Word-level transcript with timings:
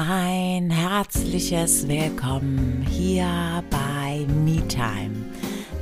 Ein 0.00 0.70
herzliches 0.70 1.88
Willkommen 1.88 2.86
hier 2.88 3.64
bei 3.68 4.24
MeTime, 4.44 5.26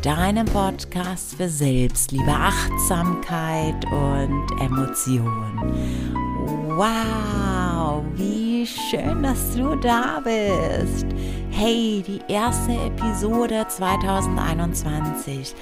deinem 0.00 0.46
Podcast 0.46 1.34
für 1.34 1.50
Selbstliebe, 1.50 2.30
Achtsamkeit 2.30 3.84
und 3.92 4.46
Emotion. 4.58 5.70
Wow, 6.78 8.04
wie 8.14 8.66
schön, 8.66 9.22
dass 9.22 9.54
du 9.54 9.76
da 9.76 10.22
bist. 10.24 11.08
Hey, 11.50 12.02
die 12.06 12.22
erste 12.26 12.72
Episode 12.72 13.66
2021. 13.68 15.54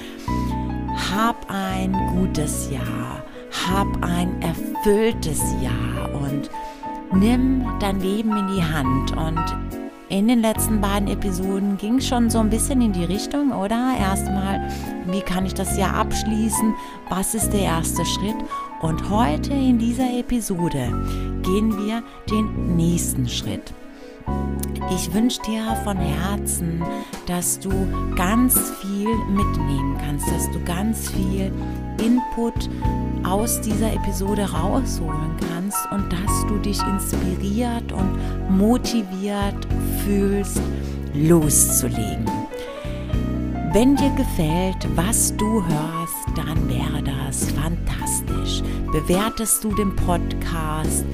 Hab 1.13 1.45
ein 1.51 1.93
gutes 2.15 2.71
Jahr, 2.71 3.25
hab 3.69 3.89
ein 4.05 4.41
erfülltes 4.41 5.41
Jahr 5.61 6.15
und 6.23 6.49
nimm 7.15 7.65
dein 7.81 8.01
Leben 8.01 8.37
in 8.37 8.47
die 8.49 8.63
Hand. 8.63 9.17
Und 9.17 9.45
in 10.09 10.29
den 10.29 10.41
letzten 10.41 10.81
beiden 10.81 11.09
Episoden 11.09 11.77
ging 11.79 11.99
es 11.99 12.07
schon 12.07 12.31
so 12.31 12.39
ein 12.39 12.51
bisschen 12.51 12.81
in 12.81 12.93
die 12.93 13.05
Richtung, 13.05 13.53
oder? 13.53 13.95
Erstmal, 13.99 14.69
wie 15.07 15.21
kann 15.21 15.47
ich 15.47 15.55
das 15.55 15.77
Jahr 15.77 15.95
abschließen? 15.95 16.75
Was 17.09 17.35
ist 17.35 17.51
der 17.51 17.63
erste 17.63 18.05
Schritt? 18.05 18.37
Und 18.83 19.09
heute 19.11 19.53
in 19.53 19.79
dieser 19.79 20.19
Episode 20.19 20.93
gehen 21.43 21.77
wir 21.79 22.03
den 22.31 22.77
nächsten 22.77 23.29
Schritt. 23.29 23.73
Ich 24.95 25.13
wünsche 25.13 25.41
dir 25.43 25.77
von 25.83 25.97
Herzen, 25.97 26.83
dass 27.27 27.59
du 27.59 27.71
ganz 28.17 28.59
viel 28.81 29.09
mitnehmen 29.29 29.97
kannst, 29.99 30.27
dass 30.29 30.51
du 30.51 30.63
ganz 30.65 31.11
viel 31.11 31.51
Input 31.99 32.71
aus 33.25 33.61
dieser 33.61 33.93
Episode 33.93 34.43
rausholen 34.43 35.37
kannst 35.49 35.79
und 35.91 36.13
dass 36.13 36.47
du 36.47 36.59
dich 36.59 36.81
inspiriert 36.83 37.93
und 37.93 38.19
motiviert 38.57 39.67
fühlst, 40.05 40.61
loszulegen. 41.15 42.27
Wenn 43.73 43.97
dir 43.97 44.11
gefällt, 44.11 44.87
was 44.95 45.37
du 45.37 45.65
hörst, 45.67 46.37
dann 46.37 46.69
wäre 46.69 47.03
das 47.03 47.51
fantastisch. 47.51 48.63
Bewertest 48.93 49.65
du 49.65 49.75
den 49.75 49.97
Podcast? 49.97 51.05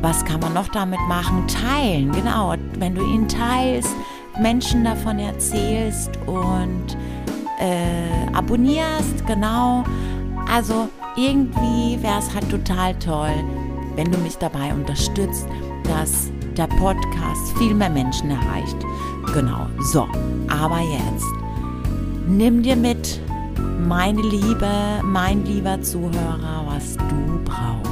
Was 0.00 0.24
kann 0.24 0.40
man 0.40 0.54
noch 0.54 0.68
damit 0.68 1.00
machen? 1.08 1.46
Teilen, 1.46 2.12
genau. 2.12 2.54
Wenn 2.78 2.94
du 2.94 3.02
ihn 3.02 3.28
teilst, 3.28 3.94
Menschen 4.40 4.84
davon 4.84 5.18
erzählst 5.18 6.10
und 6.26 6.96
äh, 7.58 8.34
abonnierst, 8.34 9.26
genau. 9.26 9.84
Also 10.50 10.88
irgendwie 11.16 12.02
wäre 12.02 12.18
es 12.18 12.34
halt 12.34 12.48
total 12.50 12.94
toll, 12.98 13.44
wenn 13.96 14.10
du 14.10 14.18
mich 14.18 14.36
dabei 14.38 14.72
unterstützt, 14.72 15.46
dass 15.84 16.30
der 16.56 16.66
Podcast 16.66 17.56
viel 17.58 17.74
mehr 17.74 17.90
Menschen 17.90 18.30
erreicht. 18.30 18.76
Genau, 19.32 19.66
so, 19.92 20.08
aber 20.48 20.80
jetzt 20.80 21.26
nimm 22.26 22.62
dir 22.62 22.76
mit, 22.76 23.20
meine 23.86 24.22
Liebe, 24.22 24.70
mein 25.02 25.44
lieber 25.44 25.80
Zuhörer, 25.82 26.64
was 26.66 26.96
du 26.96 27.40
brauchst. 27.44 27.89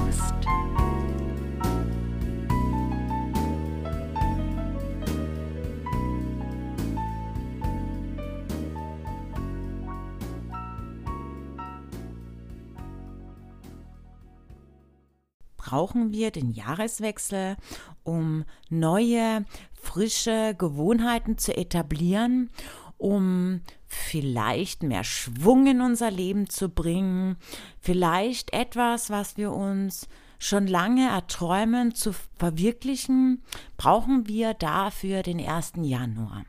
Brauchen 15.68 16.12
wir 16.12 16.30
den 16.30 16.50
Jahreswechsel, 16.50 17.56
um 18.02 18.44
neue, 18.70 19.44
frische 19.74 20.54
Gewohnheiten 20.56 21.36
zu 21.36 21.54
etablieren, 21.54 22.48
um 22.96 23.60
vielleicht 23.86 24.82
mehr 24.82 25.04
Schwung 25.04 25.66
in 25.66 25.82
unser 25.82 26.10
Leben 26.10 26.48
zu 26.48 26.70
bringen, 26.70 27.36
vielleicht 27.82 28.54
etwas, 28.54 29.10
was 29.10 29.36
wir 29.36 29.52
uns 29.52 30.08
schon 30.38 30.66
lange 30.66 31.10
erträumen, 31.10 31.94
zu 31.94 32.14
verwirklichen, 32.38 33.42
brauchen 33.76 34.26
wir 34.26 34.54
dafür 34.54 35.22
den 35.22 35.38
1. 35.38 35.72
Januar. 35.82 36.46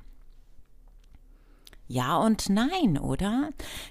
Ja 1.89 2.15
und 2.19 2.47
nein, 2.47 2.97
oder? 2.97 3.49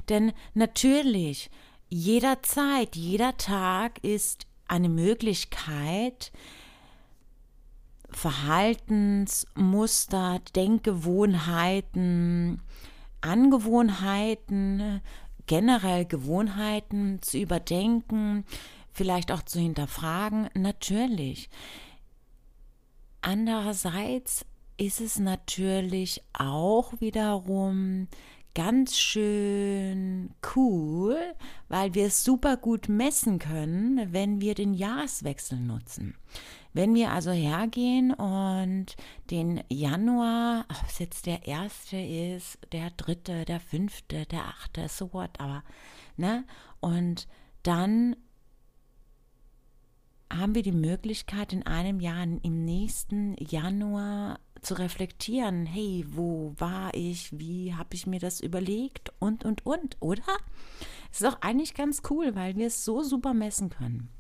Denn 0.09 0.33
natürlich, 0.55 1.51
jederzeit, 1.91 2.97
jeder 2.97 3.37
Tag 3.37 4.03
ist 4.03 4.49
eine 4.69 4.89
Möglichkeit, 4.89 6.31
Verhaltensmuster, 8.11 10.41
Denkgewohnheiten, 10.55 12.63
Angewohnheiten, 13.21 15.03
generell 15.47 16.05
Gewohnheiten 16.05 17.21
zu 17.23 17.39
überdenken, 17.39 18.45
vielleicht 18.93 19.33
auch 19.33 19.43
zu 19.43 19.59
hinterfragen, 19.59 20.49
natürlich. 20.55 21.51
Andererseits 23.21 24.47
ist 24.77 25.01
es 25.01 25.19
natürlich 25.19 26.23
auch 26.33 26.93
wiederum 27.01 28.07
ganz 28.59 28.99
schön 28.99 30.35
cool, 30.57 31.17
weil 31.69 31.95
wir 31.95 32.07
es 32.07 32.25
super 32.25 32.57
gut 32.57 32.89
messen 32.89 33.39
können, 33.39 34.13
wenn 34.13 34.41
wir 34.41 34.57
den 34.57 34.75
Jahreswechsel 34.75 35.61
nutzen. 35.61 36.17
Wenn 36.73 36.93
wir 36.93 37.13
also 37.13 37.31
hergehen 37.31 38.13
und 38.13 38.97
den 39.31 39.63
Januar, 39.69 40.65
ob 40.71 40.89
es 40.89 40.99
jetzt 40.99 41.27
der 41.27 41.47
erste 41.47 41.99
ist, 41.99 42.59
der 42.73 42.91
dritte, 42.91 43.45
der 43.45 43.61
fünfte, 43.61 44.27
der 44.27 44.47
achte, 44.47 44.89
so 44.89 45.13
what, 45.13 45.39
aber, 45.39 45.63
ne, 46.17 46.45
und 46.81 47.29
dann 47.63 48.17
haben 50.33 50.57
wir 50.57 50.63
die 50.63 50.73
Möglichkeit, 50.73 51.53
in 51.53 51.65
einem 51.65 52.01
Jahr, 52.01 52.25
im 52.25 52.65
nächsten 52.65 53.37
Januar 53.39 54.41
zu 54.63 54.75
reflektieren, 54.75 55.67
hey, 55.67 56.05
wo 56.09 56.55
war 56.59 56.95
ich, 56.95 57.39
wie 57.39 57.75
habe 57.75 57.95
ich 57.95 58.07
mir 58.07 58.21
das 58.21 58.41
überlegt 58.41 59.13
und, 59.19 59.45
und, 59.45 59.65
und, 59.65 59.97
oder? 60.01 60.23
Es 61.11 61.21
ist 61.21 61.33
doch 61.33 61.41
eigentlich 61.43 61.75
ganz 61.75 62.03
cool, 62.11 62.35
weil 62.35 62.57
wir 62.57 62.67
es 62.67 62.85
so 62.85 63.03
super 63.03 63.35
messen 63.35 63.71
können. 63.71 64.11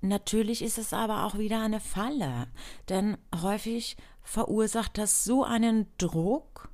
Natürlich 0.00 0.62
ist 0.62 0.78
es 0.78 0.92
aber 0.92 1.24
auch 1.24 1.38
wieder 1.38 1.60
eine 1.60 1.80
Falle, 1.80 2.48
denn 2.88 3.16
häufig 3.42 3.96
verursacht 4.22 4.98
das 4.98 5.24
so 5.24 5.44
einen 5.44 5.86
Druck, 5.98 6.70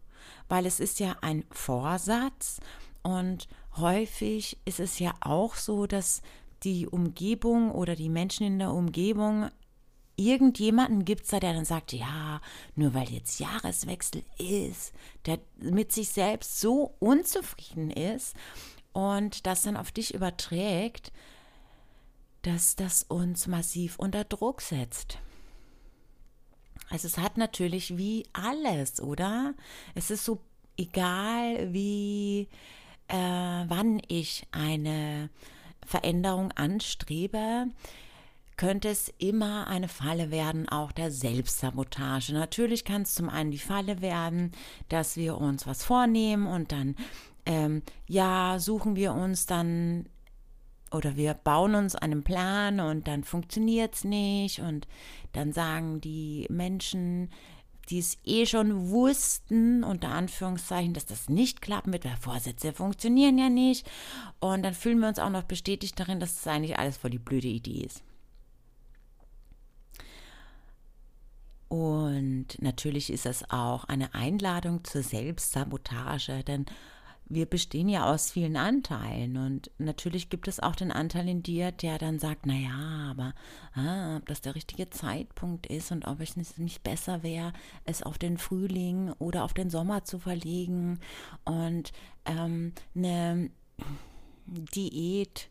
weil 0.48 0.66
es 0.66 0.80
ist 0.80 1.00
ja 1.00 1.16
ein 1.22 1.44
Vorsatz 1.50 2.60
und 3.02 3.48
häufig 3.76 4.58
ist 4.64 4.80
es 4.80 4.98
ja 4.98 5.14
auch 5.20 5.54
so, 5.54 5.86
dass 5.86 6.22
die 6.62 6.86
Umgebung 6.86 7.70
oder 7.72 7.96
die 7.96 8.08
Menschen 8.08 8.46
in 8.46 8.58
der 8.58 8.72
Umgebung 8.72 9.48
irgendjemanden 10.26 11.04
gibt 11.04 11.24
es 11.24 11.30
da, 11.30 11.40
der 11.40 11.54
dann 11.54 11.64
sagt, 11.64 11.92
ja, 11.92 12.40
nur 12.74 12.94
weil 12.94 13.10
jetzt 13.10 13.40
Jahreswechsel 13.40 14.22
ist, 14.38 14.92
der 15.26 15.38
mit 15.58 15.92
sich 15.92 16.08
selbst 16.08 16.60
so 16.60 16.94
unzufrieden 16.98 17.90
ist 17.90 18.34
und 18.92 19.46
das 19.46 19.62
dann 19.62 19.76
auf 19.76 19.90
dich 19.90 20.14
überträgt, 20.14 21.12
dass 22.42 22.76
das 22.76 23.04
uns 23.04 23.46
massiv 23.46 23.98
unter 23.98 24.24
Druck 24.24 24.60
setzt. 24.60 25.18
Also 26.90 27.06
es 27.06 27.16
hat 27.18 27.38
natürlich 27.38 27.96
wie 27.96 28.26
alles, 28.32 29.00
oder? 29.00 29.54
Es 29.94 30.10
ist 30.10 30.24
so 30.24 30.40
egal, 30.76 31.72
wie 31.72 32.48
äh, 33.08 33.16
wann 33.16 34.02
ich 34.08 34.46
eine 34.52 35.30
Veränderung 35.86 36.52
anstrebe 36.52 37.66
könnte 38.56 38.88
es 38.88 39.12
immer 39.18 39.66
eine 39.66 39.88
Falle 39.88 40.30
werden, 40.30 40.68
auch 40.68 40.92
der 40.92 41.10
Selbstsabotage. 41.10 42.32
Natürlich 42.32 42.84
kann 42.84 43.02
es 43.02 43.14
zum 43.14 43.28
einen 43.28 43.50
die 43.50 43.58
Falle 43.58 44.00
werden, 44.00 44.52
dass 44.88 45.16
wir 45.16 45.38
uns 45.38 45.66
was 45.66 45.84
vornehmen 45.84 46.46
und 46.46 46.72
dann, 46.72 46.96
ähm, 47.46 47.82
ja, 48.06 48.58
suchen 48.58 48.96
wir 48.96 49.14
uns 49.14 49.46
dann 49.46 50.06
oder 50.92 51.16
wir 51.16 51.34
bauen 51.34 51.74
uns 51.74 51.96
einen 51.96 52.22
Plan 52.22 52.78
und 52.80 53.08
dann 53.08 53.24
funktioniert 53.24 53.94
es 53.94 54.04
nicht 54.04 54.60
und 54.60 54.86
dann 55.32 55.52
sagen 55.52 56.00
die 56.00 56.46
Menschen, 56.50 57.30
die 57.88 57.98
es 57.98 58.18
eh 58.24 58.46
schon 58.46 58.90
wussten, 58.90 59.82
unter 59.82 60.08
Anführungszeichen, 60.10 60.94
dass 60.94 61.06
das 61.06 61.28
nicht 61.28 61.62
klappen 61.62 61.92
wird, 61.92 62.04
weil 62.04 62.16
Vorsätze 62.16 62.72
funktionieren 62.72 63.38
ja 63.38 63.48
nicht. 63.48 63.90
Und 64.38 64.62
dann 64.62 64.74
fühlen 64.74 65.00
wir 65.00 65.08
uns 65.08 65.18
auch 65.18 65.30
noch 65.30 65.42
bestätigt 65.42 65.98
darin, 65.98 66.20
dass 66.20 66.36
das 66.36 66.46
eigentlich 66.46 66.78
alles 66.78 66.96
voll 66.96 67.10
die 67.10 67.18
blöde 67.18 67.48
Idee 67.48 67.82
ist. 67.84 68.02
Und 71.72 72.60
natürlich 72.60 73.10
ist 73.10 73.24
es 73.24 73.48
auch 73.48 73.84
eine 73.84 74.14
Einladung 74.14 74.84
zur 74.84 75.02
Selbstsabotage, 75.02 76.44
denn 76.44 76.66
wir 77.30 77.46
bestehen 77.46 77.88
ja 77.88 78.12
aus 78.12 78.30
vielen 78.30 78.58
Anteilen. 78.58 79.38
Und 79.38 79.70
natürlich 79.78 80.28
gibt 80.28 80.48
es 80.48 80.60
auch 80.60 80.76
den 80.76 80.92
Anteil 80.92 81.26
in 81.30 81.42
dir, 81.42 81.72
der 81.72 81.96
dann 81.96 82.18
sagt, 82.18 82.44
naja, 82.44 83.08
aber 83.10 83.32
ah, 83.72 84.18
ob 84.18 84.26
das 84.26 84.42
der 84.42 84.54
richtige 84.54 84.90
Zeitpunkt 84.90 85.66
ist 85.66 85.92
und 85.92 86.06
ob 86.06 86.20
es 86.20 86.36
nicht 86.36 86.82
besser 86.82 87.22
wäre, 87.22 87.54
es 87.86 88.02
auf 88.02 88.18
den 88.18 88.36
Frühling 88.36 89.10
oder 89.18 89.42
auf 89.42 89.54
den 89.54 89.70
Sommer 89.70 90.04
zu 90.04 90.18
verlegen. 90.18 91.00
Und 91.46 91.94
ähm, 92.26 92.74
eine 92.94 93.48
Diät 94.46 95.48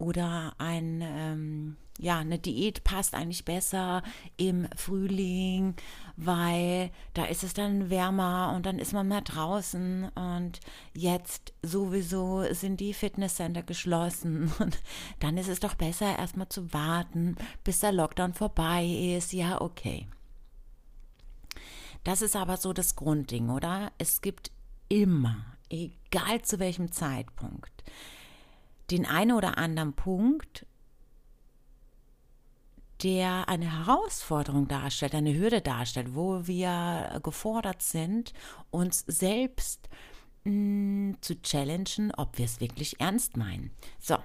oder 0.00 0.54
ein, 0.56 1.02
ähm, 1.02 1.76
ja, 1.98 2.18
eine 2.18 2.38
Diät 2.38 2.84
passt 2.84 3.14
eigentlich 3.14 3.44
besser 3.44 4.02
im 4.38 4.66
Frühling, 4.74 5.74
weil 6.16 6.90
da 7.12 7.26
ist 7.26 7.44
es 7.44 7.52
dann 7.52 7.90
wärmer 7.90 8.54
und 8.56 8.64
dann 8.64 8.78
ist 8.78 8.94
man 8.94 9.08
mehr 9.08 9.20
draußen 9.20 10.08
und 10.08 10.60
jetzt 10.94 11.52
sowieso 11.62 12.42
sind 12.52 12.80
die 12.80 12.94
Fitnesscenter 12.94 13.62
geschlossen 13.62 14.50
und 14.58 14.78
dann 15.20 15.36
ist 15.36 15.48
es 15.48 15.60
doch 15.60 15.74
besser 15.74 16.18
erstmal 16.18 16.48
zu 16.48 16.72
warten, 16.72 17.36
bis 17.62 17.80
der 17.80 17.92
Lockdown 17.92 18.32
vorbei 18.32 18.86
ist. 18.86 19.34
Ja, 19.34 19.60
okay. 19.60 20.06
Das 22.04 22.22
ist 22.22 22.36
aber 22.36 22.56
so 22.56 22.72
das 22.72 22.96
Grundding, 22.96 23.50
oder? 23.50 23.92
Es 23.98 24.22
gibt 24.22 24.50
immer, 24.88 25.44
egal 25.68 26.40
zu 26.40 26.58
welchem 26.58 26.90
Zeitpunkt, 26.90 27.84
den 28.90 29.06
einen 29.06 29.32
oder 29.32 29.58
anderen 29.58 29.92
Punkt, 29.94 30.66
der 33.02 33.48
eine 33.48 33.86
Herausforderung 33.86 34.68
darstellt, 34.68 35.14
eine 35.14 35.34
Hürde 35.34 35.62
darstellt, 35.62 36.14
wo 36.14 36.46
wir 36.46 37.20
gefordert 37.22 37.82
sind, 37.82 38.32
uns 38.70 39.04
selbst 39.06 39.88
mh, 40.44 40.52
mm, 40.52 41.16
zu 41.20 41.40
challengen, 41.40 42.12
ob 42.16 42.36
wir 42.38 42.44
es 42.44 42.60
wirklich 42.60 43.00
ernst 43.00 43.36
meinen. 43.36 43.70
So, 43.98 44.18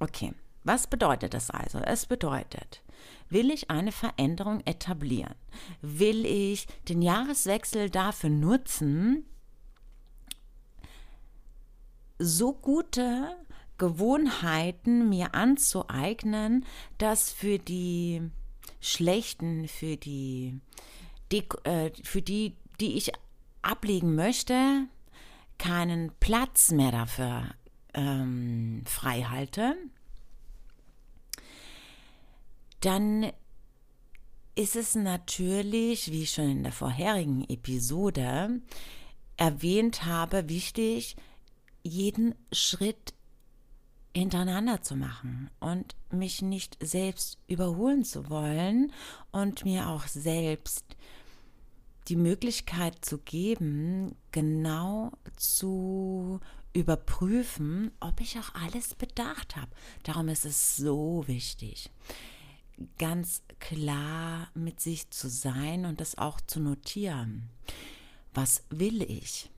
okay. 0.00 0.32
Was 0.64 0.86
bedeutet 0.86 1.34
das 1.34 1.50
also? 1.50 1.78
Es 1.78 2.06
bedeutet, 2.06 2.84
will 3.28 3.50
ich 3.50 3.68
eine 3.68 3.90
Veränderung 3.90 4.60
etablieren? 4.64 5.34
Will 5.80 6.24
ich 6.24 6.68
den 6.88 7.02
Jahreswechsel 7.02 7.90
dafür 7.90 8.30
nutzen, 8.30 9.26
so 12.18 12.52
gute 12.52 13.36
Gewohnheiten 13.82 15.08
mir 15.08 15.34
anzueignen, 15.34 16.64
dass 16.98 17.32
für 17.32 17.58
die 17.58 18.22
schlechten, 18.80 19.66
für 19.66 19.96
die, 19.96 20.60
die 21.32 21.42
äh, 21.64 21.90
für 22.04 22.22
die, 22.22 22.54
die 22.80 22.96
ich 22.96 23.10
ablegen 23.60 24.14
möchte, 24.14 24.86
keinen 25.58 26.12
Platz 26.20 26.70
mehr 26.70 26.92
dafür 26.92 27.56
ähm, 27.92 28.84
frei 28.86 29.22
halte, 29.22 29.74
dann 32.82 33.32
ist 34.54 34.76
es 34.76 34.94
natürlich, 34.94 36.12
wie 36.12 36.22
ich 36.22 36.30
schon 36.30 36.50
in 36.50 36.62
der 36.62 36.70
vorherigen 36.70 37.42
Episode 37.48 38.60
erwähnt 39.36 40.04
habe, 40.04 40.48
wichtig, 40.48 41.16
jeden 41.82 42.36
Schritt 42.52 43.12
hintereinander 44.14 44.82
zu 44.82 44.94
machen 44.96 45.50
und 45.60 45.96
mich 46.10 46.42
nicht 46.42 46.76
selbst 46.80 47.38
überholen 47.46 48.04
zu 48.04 48.28
wollen 48.28 48.92
und 49.30 49.64
mir 49.64 49.88
auch 49.88 50.06
selbst 50.06 50.84
die 52.08 52.16
Möglichkeit 52.16 53.04
zu 53.04 53.18
geben, 53.18 54.16
genau 54.32 55.12
zu 55.36 56.40
überprüfen, 56.72 57.90
ob 58.00 58.20
ich 58.20 58.38
auch 58.38 58.54
alles 58.54 58.94
bedacht 58.94 59.56
habe. 59.56 59.70
Darum 60.02 60.28
ist 60.28 60.44
es 60.44 60.76
so 60.76 61.24
wichtig, 61.26 61.90
ganz 62.98 63.42
klar 63.60 64.50
mit 64.54 64.80
sich 64.80 65.10
zu 65.10 65.28
sein 65.28 65.84
und 65.84 66.00
das 66.00 66.18
auch 66.18 66.40
zu 66.40 66.60
notieren. 66.60 67.50
Was 68.34 68.64
will 68.70 69.02
ich? 69.02 69.50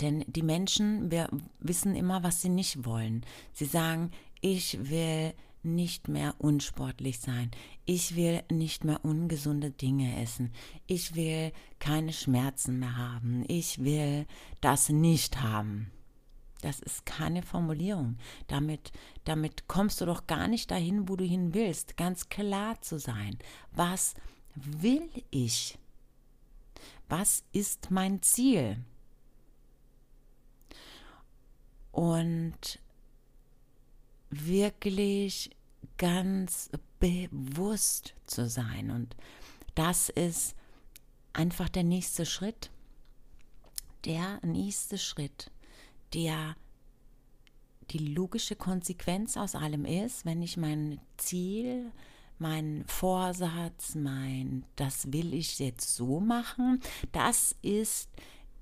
Denn 0.00 0.24
die 0.26 0.42
Menschen, 0.42 1.10
wir 1.10 1.28
wissen 1.58 1.94
immer, 1.94 2.22
was 2.22 2.40
sie 2.40 2.48
nicht 2.48 2.84
wollen. 2.84 3.24
Sie 3.52 3.66
sagen, 3.66 4.10
ich 4.40 4.90
will 4.90 5.34
nicht 5.62 6.08
mehr 6.08 6.34
unsportlich 6.38 7.20
sein. 7.20 7.50
Ich 7.84 8.16
will 8.16 8.42
nicht 8.50 8.84
mehr 8.84 9.04
ungesunde 9.04 9.70
Dinge 9.70 10.20
essen. 10.22 10.52
Ich 10.86 11.14
will 11.14 11.52
keine 11.78 12.12
Schmerzen 12.12 12.78
mehr 12.78 12.96
haben. 12.96 13.44
Ich 13.48 13.84
will 13.84 14.26
das 14.60 14.88
nicht 14.88 15.42
haben. 15.42 15.90
Das 16.62 16.80
ist 16.80 17.06
keine 17.06 17.42
Formulierung. 17.42 18.18
Damit, 18.46 18.92
damit 19.24 19.66
kommst 19.66 20.00
du 20.00 20.06
doch 20.06 20.26
gar 20.26 20.46
nicht 20.48 20.70
dahin, 20.70 21.08
wo 21.08 21.16
du 21.16 21.24
hin 21.24 21.54
willst. 21.54 21.96
Ganz 21.96 22.28
klar 22.28 22.80
zu 22.80 22.98
sein. 22.98 23.38
Was 23.72 24.14
will 24.54 25.08
ich? 25.30 25.78
Was 27.08 27.44
ist 27.52 27.90
mein 27.90 28.22
Ziel? 28.22 28.78
Und 31.92 32.78
wirklich 34.30 35.50
ganz 35.96 36.70
bewusst 36.98 38.14
zu 38.26 38.48
sein. 38.48 38.90
Und 38.90 39.16
das 39.74 40.08
ist 40.08 40.54
einfach 41.32 41.68
der 41.68 41.84
nächste 41.84 42.26
Schritt. 42.26 42.70
Der 44.04 44.40
nächste 44.42 44.96
Schritt, 44.96 45.50
der 46.14 46.56
die 47.90 47.98
logische 47.98 48.56
Konsequenz 48.56 49.36
aus 49.36 49.54
allem 49.54 49.84
ist, 49.84 50.24
wenn 50.24 50.42
ich 50.42 50.56
mein 50.56 51.00
Ziel, 51.16 51.92
mein 52.38 52.84
Vorsatz, 52.86 53.94
mein, 53.94 54.64
das 54.76 55.12
will 55.12 55.34
ich 55.34 55.58
jetzt 55.58 55.96
so 55.96 56.20
machen, 56.20 56.80
das 57.12 57.54
ist 57.62 58.08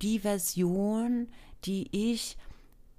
die 0.02 0.20
Version, 0.20 1.28
die 1.64 1.88
ich 1.92 2.36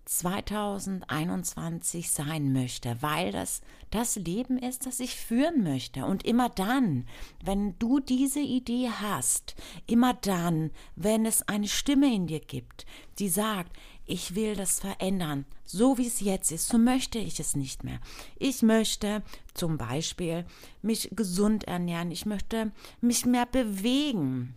2021 0.09 2.11
sein 2.11 2.51
möchte, 2.51 2.97
weil 3.01 3.31
das 3.31 3.61
das 3.91 4.15
Leben 4.15 4.57
ist, 4.57 4.87
das 4.87 4.99
ich 4.99 5.15
führen 5.15 5.63
möchte. 5.63 6.05
Und 6.05 6.25
immer 6.25 6.49
dann, 6.49 7.05
wenn 7.43 7.77
du 7.77 7.99
diese 7.99 8.39
Idee 8.39 8.89
hast, 8.89 9.53
immer 9.85 10.15
dann, 10.15 10.71
wenn 10.95 11.27
es 11.27 11.47
eine 11.47 11.67
Stimme 11.67 12.11
in 12.13 12.25
dir 12.25 12.39
gibt, 12.39 12.87
die 13.19 13.29
sagt, 13.29 13.77
ich 14.05 14.33
will 14.33 14.55
das 14.55 14.79
verändern, 14.79 15.45
so 15.63 15.99
wie 15.99 16.07
es 16.07 16.21
jetzt 16.21 16.51
ist, 16.51 16.67
so 16.67 16.79
möchte 16.79 17.19
ich 17.19 17.39
es 17.39 17.55
nicht 17.55 17.83
mehr. 17.83 17.99
Ich 18.39 18.63
möchte 18.63 19.21
zum 19.53 19.77
Beispiel 19.77 20.47
mich 20.81 21.09
gesund 21.11 21.65
ernähren, 21.65 22.09
ich 22.09 22.25
möchte 22.25 22.71
mich 22.99 23.27
mehr 23.27 23.45
bewegen. 23.45 24.55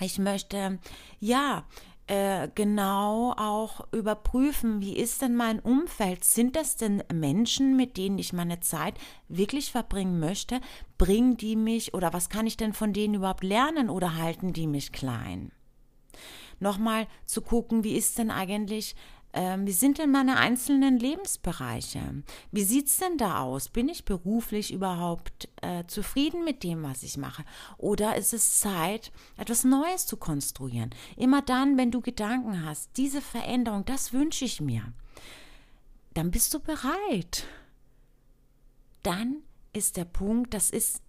Ich 0.00 0.18
möchte, 0.18 0.78
ja, 1.18 1.64
äh, 2.08 2.48
genau 2.54 3.34
auch 3.36 3.86
überprüfen, 3.92 4.80
wie 4.80 4.96
ist 4.96 5.22
denn 5.22 5.36
mein 5.36 5.60
Umfeld? 5.60 6.24
Sind 6.24 6.56
das 6.56 6.76
denn 6.76 7.02
Menschen, 7.12 7.76
mit 7.76 7.96
denen 7.96 8.18
ich 8.18 8.32
meine 8.32 8.60
Zeit 8.60 8.94
wirklich 9.28 9.70
verbringen 9.70 10.18
möchte? 10.18 10.60
Bringen 10.96 11.36
die 11.36 11.54
mich 11.54 11.94
oder 11.94 12.12
was 12.12 12.30
kann 12.30 12.46
ich 12.46 12.56
denn 12.56 12.72
von 12.72 12.92
denen 12.92 13.14
überhaupt 13.14 13.44
lernen 13.44 13.90
oder 13.90 14.16
halten 14.16 14.52
die 14.52 14.66
mich 14.66 14.92
klein? 14.92 15.52
Nochmal 16.60 17.06
zu 17.26 17.42
gucken, 17.42 17.84
wie 17.84 17.96
ist 17.96 18.18
denn 18.18 18.30
eigentlich 18.30 18.96
ähm, 19.34 19.66
wie 19.66 19.72
sind 19.72 19.98
denn 19.98 20.10
meine 20.10 20.38
einzelnen 20.38 20.98
Lebensbereiche? 20.98 22.22
Wie 22.50 22.62
sieht 22.62 22.86
es 22.86 22.98
denn 22.98 23.18
da 23.18 23.40
aus? 23.40 23.68
Bin 23.68 23.88
ich 23.88 24.04
beruflich 24.04 24.72
überhaupt 24.72 25.48
äh, 25.60 25.84
zufrieden 25.86 26.44
mit 26.44 26.62
dem, 26.62 26.82
was 26.82 27.02
ich 27.02 27.18
mache? 27.18 27.44
Oder 27.76 28.16
ist 28.16 28.32
es 28.32 28.60
Zeit, 28.60 29.12
etwas 29.36 29.64
Neues 29.64 30.06
zu 30.06 30.16
konstruieren? 30.16 30.90
Immer 31.16 31.42
dann, 31.42 31.76
wenn 31.76 31.90
du 31.90 32.00
Gedanken 32.00 32.64
hast, 32.64 32.96
diese 32.96 33.20
Veränderung, 33.20 33.84
das 33.84 34.12
wünsche 34.12 34.46
ich 34.46 34.60
mir, 34.60 34.92
dann 36.14 36.30
bist 36.30 36.54
du 36.54 36.60
bereit. 36.60 37.44
Dann 39.02 39.42
ist 39.74 39.98
der 39.98 40.06
Punkt, 40.06 40.54
das 40.54 40.70
ist, 40.70 41.02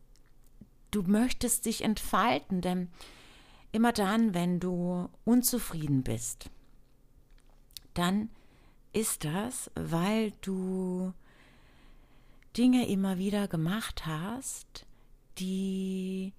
du 0.92 1.04
möchtest 1.04 1.66
dich 1.66 1.84
entfalten, 1.84 2.62
denn 2.62 2.90
immer 3.72 3.94
dann, 3.94 4.34
wenn 4.34 4.60
du 4.60 5.08
unzufrieden 5.24 6.04
bist, 6.04 6.50
dann 7.94 8.30
ist 8.94 9.26
das, 9.26 9.70
weil 9.76 10.32
du 10.42 11.14
Dinge 12.58 12.88
immer 12.88 13.18
wieder 13.18 13.48
gemacht 13.48 14.06
hast, 14.06 14.86
die 15.38 16.34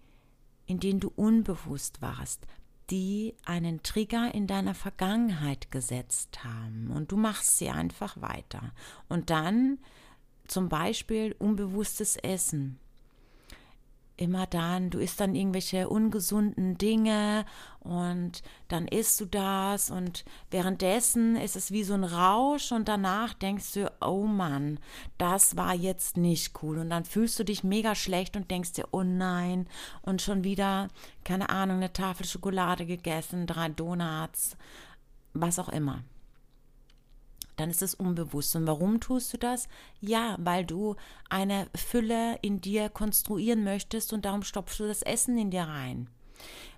in 0.66 0.78
denen 0.78 1.00
du 1.00 1.12
unbewusst 1.16 2.00
warst, 2.00 2.46
die 2.90 3.34
einen 3.44 3.82
Trigger 3.82 4.34
in 4.34 4.46
deiner 4.46 4.74
Vergangenheit 4.74 5.70
gesetzt 5.70 6.44
haben 6.44 6.90
und 6.94 7.12
du 7.12 7.16
machst 7.16 7.56
sie 7.56 7.70
einfach 7.70 8.20
weiter. 8.20 8.72
Und 9.08 9.30
dann 9.30 9.78
zum 10.46 10.68
Beispiel 10.68 11.34
unbewusstes 11.38 12.16
Essen 12.16 12.79
immer 14.20 14.46
dann, 14.46 14.90
du 14.90 14.98
isst 14.98 15.20
dann 15.20 15.34
irgendwelche 15.34 15.88
ungesunden 15.88 16.76
Dinge 16.76 17.46
und 17.80 18.42
dann 18.68 18.86
isst 18.86 19.18
du 19.20 19.24
das 19.24 19.90
und 19.90 20.24
währenddessen 20.50 21.36
ist 21.36 21.56
es 21.56 21.72
wie 21.72 21.82
so 21.82 21.94
ein 21.94 22.04
Rausch 22.04 22.70
und 22.70 22.86
danach 22.86 23.32
denkst 23.32 23.72
du, 23.72 23.90
oh 24.00 24.24
Mann, 24.24 24.78
das 25.16 25.56
war 25.56 25.74
jetzt 25.74 26.18
nicht 26.18 26.62
cool. 26.62 26.78
Und 26.78 26.90
dann 26.90 27.04
fühlst 27.04 27.38
du 27.38 27.44
dich 27.44 27.64
mega 27.64 27.94
schlecht 27.94 28.36
und 28.36 28.50
denkst 28.50 28.74
dir, 28.74 28.88
oh 28.92 29.02
nein 29.02 29.66
und 30.02 30.20
schon 30.20 30.44
wieder, 30.44 30.88
keine 31.24 31.48
Ahnung, 31.48 31.78
eine 31.78 31.92
Tafel 31.92 32.26
Schokolade 32.26 32.84
gegessen, 32.84 33.46
drei 33.46 33.70
Donuts, 33.70 34.56
was 35.32 35.58
auch 35.58 35.70
immer 35.70 36.04
dann 37.60 37.70
ist 37.70 37.82
es 37.82 37.94
unbewusst. 37.94 38.56
Und 38.56 38.66
warum 38.66 39.00
tust 39.00 39.32
du 39.32 39.38
das? 39.38 39.68
Ja, 40.00 40.36
weil 40.40 40.64
du 40.64 40.96
eine 41.28 41.68
Fülle 41.74 42.38
in 42.42 42.60
dir 42.60 42.88
konstruieren 42.88 43.64
möchtest 43.64 44.12
und 44.12 44.24
darum 44.24 44.42
stopfst 44.42 44.80
du 44.80 44.86
das 44.86 45.02
Essen 45.02 45.36
in 45.38 45.50
dir 45.50 45.64
rein. 45.64 46.08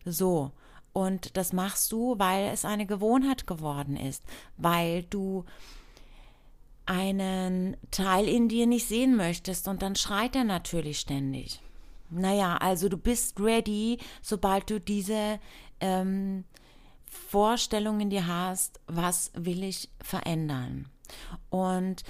So. 0.04 0.50
Und 0.92 1.36
das 1.36 1.52
machst 1.52 1.90
du, 1.92 2.18
weil 2.18 2.48
es 2.52 2.64
eine 2.64 2.84
Gewohnheit 2.84 3.46
geworden 3.46 3.96
ist, 3.96 4.22
weil 4.58 5.04
du 5.04 5.44
einen 6.84 7.76
Teil 7.90 8.28
in 8.28 8.48
dir 8.48 8.66
nicht 8.66 8.86
sehen 8.86 9.16
möchtest 9.16 9.68
und 9.68 9.80
dann 9.82 9.96
schreit 9.96 10.36
er 10.36 10.44
natürlich 10.44 11.00
ständig. 11.00 11.60
Naja, 12.10 12.58
also 12.58 12.90
du 12.90 12.98
bist 12.98 13.40
ready, 13.40 13.98
sobald 14.20 14.68
du 14.68 14.80
diese 14.80 15.38
ähm, 15.80 16.44
Vorstellungen 17.12 18.08
dir 18.08 18.26
hast, 18.26 18.80
was 18.86 19.30
will 19.34 19.62
ich 19.62 19.90
verändern. 20.00 20.88
Und 21.50 22.04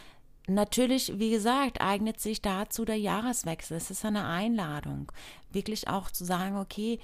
natürlich, 0.47 1.19
wie 1.19 1.31
gesagt, 1.31 1.81
eignet 1.81 2.21
sich 2.21 2.41
dazu 2.41 2.85
der 2.85 2.99
Jahreswechsel. 2.99 3.77
Es 3.77 3.91
ist 3.91 4.05
eine 4.05 4.27
Einladung, 4.27 5.11
wirklich 5.51 5.89
auch 5.89 6.11
zu 6.11 6.25
sagen, 6.25 6.57
okay, 6.57 7.01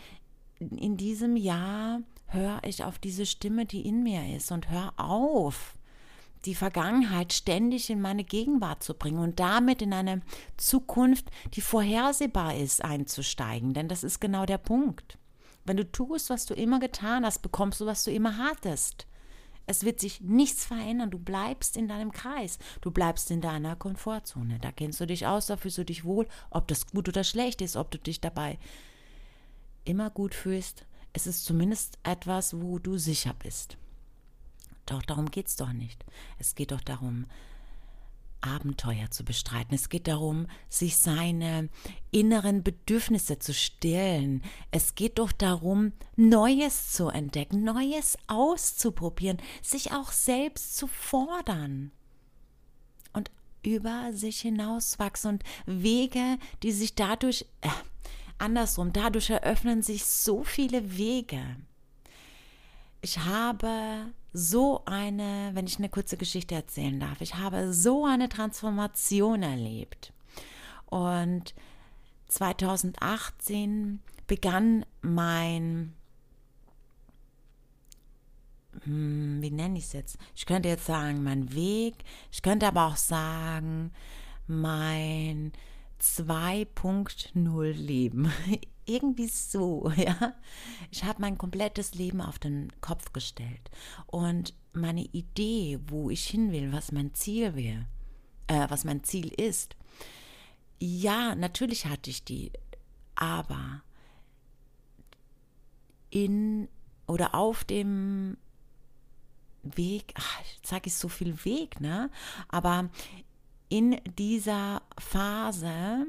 in 0.60 0.96
diesem 0.96 1.36
Jahr 1.36 2.00
höre 2.26 2.60
ich 2.64 2.84
auf 2.84 2.98
diese 2.98 3.26
Stimme, 3.26 3.66
die 3.66 3.86
in 3.86 4.02
mir 4.02 4.36
ist 4.36 4.52
und 4.52 4.70
hör 4.70 4.92
auf, 4.96 5.74
die 6.44 6.54
Vergangenheit 6.54 7.32
ständig 7.32 7.90
in 7.90 8.00
meine 8.00 8.22
Gegenwart 8.22 8.82
zu 8.82 8.94
bringen 8.94 9.18
und 9.18 9.40
damit 9.40 9.82
in 9.82 9.92
eine 9.92 10.22
Zukunft, 10.56 11.30
die 11.54 11.60
vorhersehbar 11.60 12.54
ist, 12.54 12.84
einzusteigen. 12.84 13.74
Denn 13.74 13.88
das 13.88 14.04
ist 14.04 14.20
genau 14.20 14.46
der 14.46 14.58
Punkt. 14.58 15.18
Wenn 15.68 15.76
du 15.76 15.90
tust, 15.90 16.30
was 16.30 16.46
du 16.46 16.54
immer 16.54 16.80
getan 16.80 17.26
hast, 17.26 17.42
bekommst 17.42 17.82
du, 17.82 17.84
was 17.84 18.02
du 18.02 18.10
immer 18.10 18.38
hattest. 18.38 19.06
Es 19.66 19.84
wird 19.84 20.00
sich 20.00 20.22
nichts 20.22 20.64
verändern. 20.64 21.10
Du 21.10 21.18
bleibst 21.18 21.76
in 21.76 21.88
deinem 21.88 22.10
Kreis. 22.10 22.58
Du 22.80 22.90
bleibst 22.90 23.30
in 23.30 23.42
deiner 23.42 23.76
Komfortzone. 23.76 24.58
Da 24.60 24.72
kennst 24.72 24.98
du 24.98 25.06
dich 25.06 25.26
aus, 25.26 25.44
da 25.44 25.58
fühlst 25.58 25.76
du 25.76 25.84
dich 25.84 26.06
wohl, 26.06 26.26
ob 26.48 26.68
das 26.68 26.86
gut 26.86 27.06
oder 27.06 27.22
schlecht 27.22 27.60
ist, 27.60 27.76
ob 27.76 27.90
du 27.90 27.98
dich 27.98 28.22
dabei 28.22 28.58
immer 29.84 30.08
gut 30.08 30.34
fühlst. 30.34 30.86
Es 31.12 31.26
ist 31.26 31.44
zumindest 31.44 31.98
etwas, 32.02 32.58
wo 32.58 32.78
du 32.78 32.96
sicher 32.96 33.34
bist. 33.38 33.76
Doch 34.86 35.02
darum 35.02 35.30
geht 35.30 35.48
es 35.48 35.56
doch 35.56 35.74
nicht. 35.74 36.02
Es 36.38 36.54
geht 36.54 36.72
doch 36.72 36.80
darum, 36.80 37.26
Abenteuer 38.40 39.10
zu 39.10 39.24
bestreiten. 39.24 39.74
Es 39.74 39.88
geht 39.88 40.08
darum, 40.08 40.46
sich 40.68 40.96
seine 40.96 41.68
inneren 42.10 42.62
Bedürfnisse 42.62 43.38
zu 43.38 43.52
stillen. 43.52 44.42
Es 44.70 44.94
geht 44.94 45.18
doch 45.18 45.32
darum, 45.32 45.92
Neues 46.16 46.92
zu 46.92 47.08
entdecken, 47.08 47.64
Neues 47.64 48.18
auszuprobieren, 48.26 49.38
sich 49.62 49.92
auch 49.92 50.12
selbst 50.12 50.76
zu 50.76 50.86
fordern 50.86 51.90
und 53.12 53.30
über 53.62 54.12
sich 54.12 54.40
hinauswachsen 54.40 55.30
und 55.30 55.44
Wege, 55.66 56.38
die 56.62 56.72
sich 56.72 56.94
dadurch, 56.94 57.46
äh, 57.60 57.68
andersrum, 58.38 58.92
dadurch 58.92 59.30
eröffnen 59.30 59.82
sich 59.82 60.04
so 60.04 60.44
viele 60.44 60.96
Wege. 60.96 61.42
Ich 63.00 63.18
habe 63.18 64.12
so 64.32 64.82
eine, 64.84 65.50
wenn 65.54 65.66
ich 65.66 65.78
eine 65.78 65.88
kurze 65.88 66.16
Geschichte 66.16 66.54
erzählen 66.54 67.00
darf, 67.00 67.20
ich 67.20 67.36
habe 67.36 67.72
so 67.72 68.04
eine 68.04 68.28
Transformation 68.28 69.42
erlebt. 69.42 70.12
Und 70.86 71.54
2018 72.28 74.00
begann 74.26 74.84
mein, 75.00 75.94
hm, 78.84 79.38
wie 79.40 79.50
nenne 79.50 79.78
ich 79.78 79.84
es 79.84 79.92
jetzt? 79.92 80.18
Ich 80.34 80.46
könnte 80.46 80.68
jetzt 80.68 80.86
sagen, 80.86 81.22
mein 81.22 81.54
Weg, 81.54 81.94
ich 82.30 82.42
könnte 82.42 82.66
aber 82.66 82.86
auch 82.86 82.96
sagen, 82.96 83.92
mein 84.46 85.52
2.0 86.00 87.72
Leben. 87.72 88.32
Irgendwie 88.88 89.28
so, 89.28 89.92
ja. 89.96 90.34
Ich 90.90 91.04
habe 91.04 91.20
mein 91.20 91.38
komplettes 91.38 91.94
Leben 91.94 92.20
auf 92.20 92.38
den 92.38 92.72
Kopf 92.80 93.12
gestellt. 93.12 93.70
Und 94.06 94.54
meine 94.72 95.04
Idee, 95.04 95.78
wo 95.86 96.10
ich 96.10 96.26
hin 96.26 96.52
will, 96.52 96.72
was 96.72 96.92
mein 96.92 97.14
Ziel 97.14 97.54
wäre, 97.54 97.86
äh, 98.46 98.68
was 98.70 98.84
mein 98.84 99.04
Ziel 99.04 99.28
ist, 99.28 99.76
ja, 100.80 101.34
natürlich 101.34 101.86
hatte 101.86 102.08
ich 102.10 102.24
die, 102.24 102.52
aber 103.14 103.82
in 106.10 106.68
oder 107.06 107.34
auf 107.34 107.64
dem 107.64 108.36
Weg, 109.62 110.14
ach, 110.16 110.40
jetzt 110.56 110.68
sage 110.68 110.86
ich 110.86 110.94
so 110.94 111.08
viel 111.08 111.44
Weg, 111.44 111.80
ne? 111.80 112.10
Aber 112.48 112.90
in 113.68 114.00
dieser 114.18 114.82
Phase, 114.98 116.06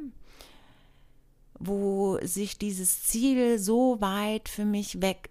wo 1.60 2.18
sich 2.22 2.58
dieses 2.58 3.04
Ziel 3.04 3.60
so 3.60 4.00
weit 4.00 4.50
für 4.50 4.66
mich 4.66 5.02
weg 5.02 5.30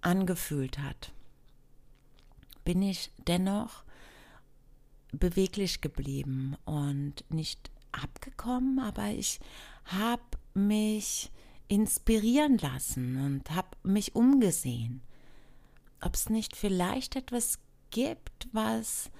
angefühlt 0.00 0.78
hat, 0.78 1.12
bin 2.64 2.82
ich 2.82 3.10
dennoch 3.26 3.84
beweglich 5.12 5.80
geblieben 5.80 6.56
und 6.64 7.24
nicht 7.28 7.70
abgekommen, 7.92 8.78
aber 8.80 9.10
ich 9.10 9.38
habe 9.84 10.22
mich 10.54 11.30
inspirieren 11.68 12.58
lassen 12.58 13.24
und 13.24 13.50
habe 13.50 13.76
mich 13.82 14.14
umgesehen, 14.14 15.02
ob 16.00 16.14
es 16.14 16.28
nicht 16.28 16.56
vielleicht 16.56 17.16
etwas 17.16 17.58
gibt, 17.90 18.48
was 18.52 19.10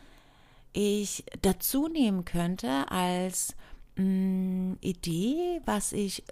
ich 0.73 1.25
dazu 1.43 1.89
nehmen 1.89 2.25
könnte 2.25 2.91
als 2.91 3.55
mh, 3.97 4.05
mm, 4.05 4.79
Idee, 4.81 5.61
was 5.65 5.93
ich 5.93 6.25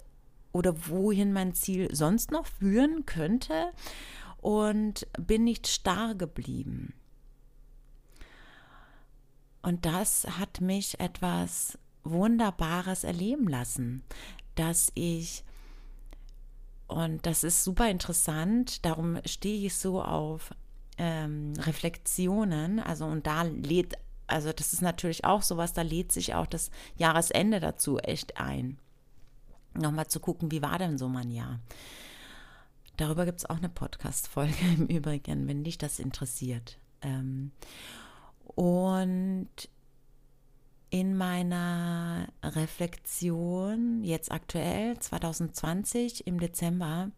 oder 0.51 0.87
wohin 0.87 1.33
mein 1.33 1.53
Ziel 1.53 1.93
sonst 1.95 2.31
noch 2.31 2.45
führen 2.45 3.05
könnte 3.05 3.71
und 4.37 5.07
bin 5.17 5.43
nicht 5.43 5.67
starr 5.67 6.15
geblieben. 6.15 6.93
Und 9.61 9.85
das 9.85 10.25
hat 10.39 10.59
mich 10.59 10.99
etwas 10.99 11.77
Wunderbares 12.03 13.03
erleben 13.03 13.47
lassen, 13.47 14.03
dass 14.55 14.91
ich, 14.95 15.43
und 16.87 17.25
das 17.25 17.43
ist 17.43 17.63
super 17.63 17.89
interessant, 17.89 18.83
darum 18.85 19.19
stehe 19.25 19.67
ich 19.67 19.75
so 19.75 20.01
auf 20.01 20.51
ähm, 20.97 21.53
Reflexionen, 21.59 22.79
also 22.79 23.05
und 23.05 23.27
da 23.27 23.43
lädt 23.43 23.95
also 24.31 24.53
das 24.53 24.73
ist 24.73 24.81
natürlich 24.81 25.25
auch 25.25 25.41
sowas, 25.41 25.73
da 25.73 25.81
lädt 25.81 26.11
sich 26.11 26.33
auch 26.33 26.47
das 26.47 26.71
Jahresende 26.95 27.59
dazu 27.59 27.99
echt 27.99 28.37
ein. 28.39 28.77
Nochmal 29.73 30.07
zu 30.07 30.19
gucken, 30.19 30.51
wie 30.51 30.61
war 30.61 30.77
denn 30.77 30.97
so 30.97 31.07
mein 31.07 31.31
Jahr? 31.31 31.59
Darüber 32.97 33.25
gibt 33.25 33.39
es 33.39 33.49
auch 33.49 33.57
eine 33.57 33.69
Podcast-Folge 33.69 34.65
im 34.77 34.87
Übrigen, 34.87 35.47
wenn 35.47 35.63
dich 35.63 35.77
das 35.77 35.99
interessiert. 35.99 36.77
Ähm, 37.01 37.51
und 38.45 39.49
in 40.89 41.15
meiner 41.15 42.27
Reflexion, 42.43 44.03
jetzt 44.03 44.31
aktuell, 44.31 44.99
2020 44.99 46.27
im 46.27 46.39
Dezember, 46.39 47.11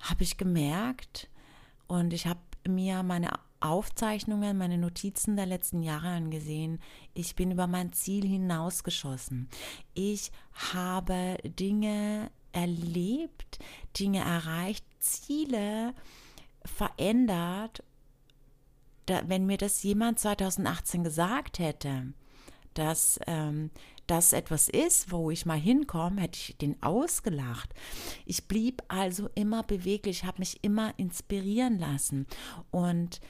habe 0.00 0.22
ich 0.22 0.36
gemerkt 0.36 1.28
und 1.86 2.12
ich 2.12 2.26
habe 2.26 2.40
mir 2.68 3.02
meine 3.02 3.32
Aufzeichnungen, 3.64 4.58
meine 4.58 4.76
Notizen 4.76 5.36
der 5.36 5.46
letzten 5.46 5.82
Jahre 5.82 6.08
angesehen. 6.08 6.80
Ich 7.14 7.34
bin 7.34 7.50
über 7.50 7.66
mein 7.66 7.92
Ziel 7.94 8.26
hinausgeschossen. 8.26 9.48
Ich 9.94 10.30
habe 10.52 11.38
Dinge 11.44 12.30
erlebt, 12.52 13.58
Dinge 13.98 14.20
erreicht, 14.20 14.84
Ziele 15.00 15.94
verändert. 16.64 17.82
Da, 19.06 19.22
wenn 19.28 19.46
mir 19.46 19.56
das 19.56 19.82
jemand 19.82 20.18
2018 20.18 21.02
gesagt 21.02 21.58
hätte, 21.58 22.12
dass 22.74 23.18
ähm, 23.26 23.70
das 24.06 24.34
etwas 24.34 24.68
ist, 24.68 25.10
wo 25.10 25.30
ich 25.30 25.46
mal 25.46 25.58
hinkomme, 25.58 26.20
hätte 26.20 26.38
ich 26.38 26.56
den 26.58 26.82
ausgelacht. 26.82 27.72
Ich 28.26 28.46
blieb 28.46 28.82
also 28.88 29.30
immer 29.34 29.62
beweglich, 29.62 30.24
habe 30.24 30.40
mich 30.40 30.62
immer 30.62 30.92
inspirieren 30.98 31.78
lassen 31.78 32.26
und 32.70 33.20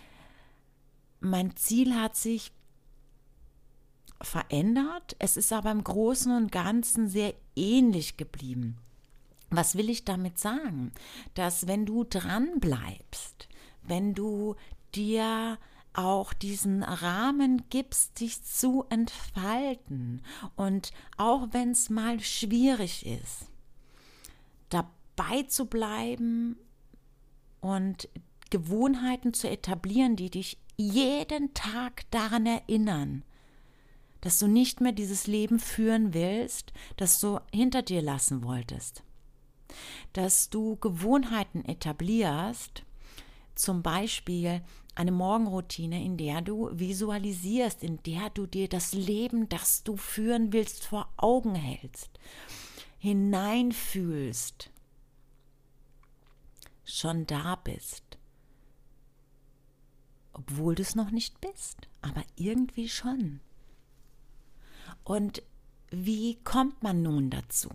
mein 1.24 1.56
Ziel 1.56 1.94
hat 1.94 2.16
sich 2.16 2.52
verändert, 4.20 5.16
es 5.18 5.36
ist 5.36 5.52
aber 5.52 5.70
im 5.70 5.82
Großen 5.82 6.34
und 6.34 6.52
Ganzen 6.52 7.08
sehr 7.08 7.34
ähnlich 7.56 8.16
geblieben. 8.16 8.78
Was 9.50 9.76
will 9.76 9.90
ich 9.90 10.04
damit 10.04 10.38
sagen? 10.38 10.92
Dass 11.34 11.66
wenn 11.66 11.86
du 11.86 12.04
dran 12.04 12.60
bleibst, 12.60 13.48
wenn 13.82 14.14
du 14.14 14.56
dir 14.94 15.58
auch 15.92 16.32
diesen 16.32 16.82
Rahmen 16.82 17.64
gibst, 17.70 18.20
dich 18.20 18.42
zu 18.42 18.84
entfalten 18.88 20.22
und 20.56 20.92
auch 21.16 21.48
wenn 21.52 21.70
es 21.70 21.88
mal 21.88 22.20
schwierig 22.20 23.06
ist, 23.06 23.48
dabei 24.70 25.44
zu 25.44 25.66
bleiben 25.66 26.56
und 27.60 28.08
Gewohnheiten 28.50 29.34
zu 29.34 29.48
etablieren, 29.48 30.16
die 30.16 30.30
dich 30.30 30.58
jeden 30.76 31.54
Tag 31.54 32.10
daran 32.10 32.46
erinnern, 32.46 33.24
dass 34.20 34.38
du 34.38 34.46
nicht 34.46 34.80
mehr 34.80 34.92
dieses 34.92 35.26
Leben 35.26 35.58
führen 35.58 36.14
willst, 36.14 36.72
das 36.96 37.20
du 37.20 37.40
hinter 37.52 37.82
dir 37.82 38.00
lassen 38.00 38.42
wolltest. 38.42 39.02
Dass 40.12 40.48
du 40.48 40.76
Gewohnheiten 40.76 41.64
etablierst, 41.64 42.84
zum 43.54 43.82
Beispiel 43.82 44.62
eine 44.94 45.12
Morgenroutine, 45.12 46.02
in 46.02 46.16
der 46.16 46.40
du 46.40 46.70
visualisierst, 46.72 47.82
in 47.82 48.02
der 48.04 48.30
du 48.30 48.46
dir 48.46 48.68
das 48.68 48.94
Leben, 48.94 49.48
das 49.48 49.82
du 49.82 49.96
führen 49.96 50.52
willst, 50.52 50.84
vor 50.84 51.08
Augen 51.16 51.54
hältst, 51.54 52.10
hineinfühlst, 52.98 54.70
schon 56.84 57.26
da 57.26 57.56
bist. 57.56 58.18
Obwohl 60.34 60.74
du 60.74 60.82
es 60.82 60.94
noch 60.94 61.10
nicht 61.10 61.40
bist, 61.40 61.88
aber 62.02 62.22
irgendwie 62.36 62.88
schon. 62.88 63.40
Und 65.04 65.42
wie 65.90 66.36
kommt 66.42 66.82
man 66.82 67.02
nun 67.02 67.30
dazu? 67.30 67.70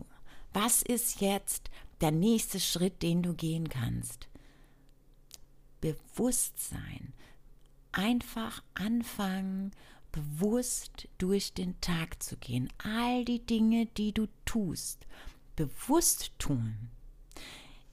Was 0.54 0.82
ist 0.82 1.22
jetzt 1.22 1.70
der 2.02 2.12
nächste 2.12 2.60
Schritt, 2.60 3.02
den 3.02 3.24
du 3.24 3.34
gehen 3.34 3.70
kannst? 3.70 4.28
Bewusstsein. 5.80 7.14
Einfach 7.92 8.62
anfangen, 8.74 9.72
bewusst 10.12 11.08
durch 11.18 11.54
den 11.54 11.80
Tag 11.82 12.22
zu 12.22 12.36
gehen. 12.38 12.72
All 12.80 13.24
die 13.26 13.46
Dinge, 13.46 13.86
die 13.86 14.12
du 14.12 14.28
tust, 14.46 15.08
bewusst 15.56 16.34
tun. 16.40 16.90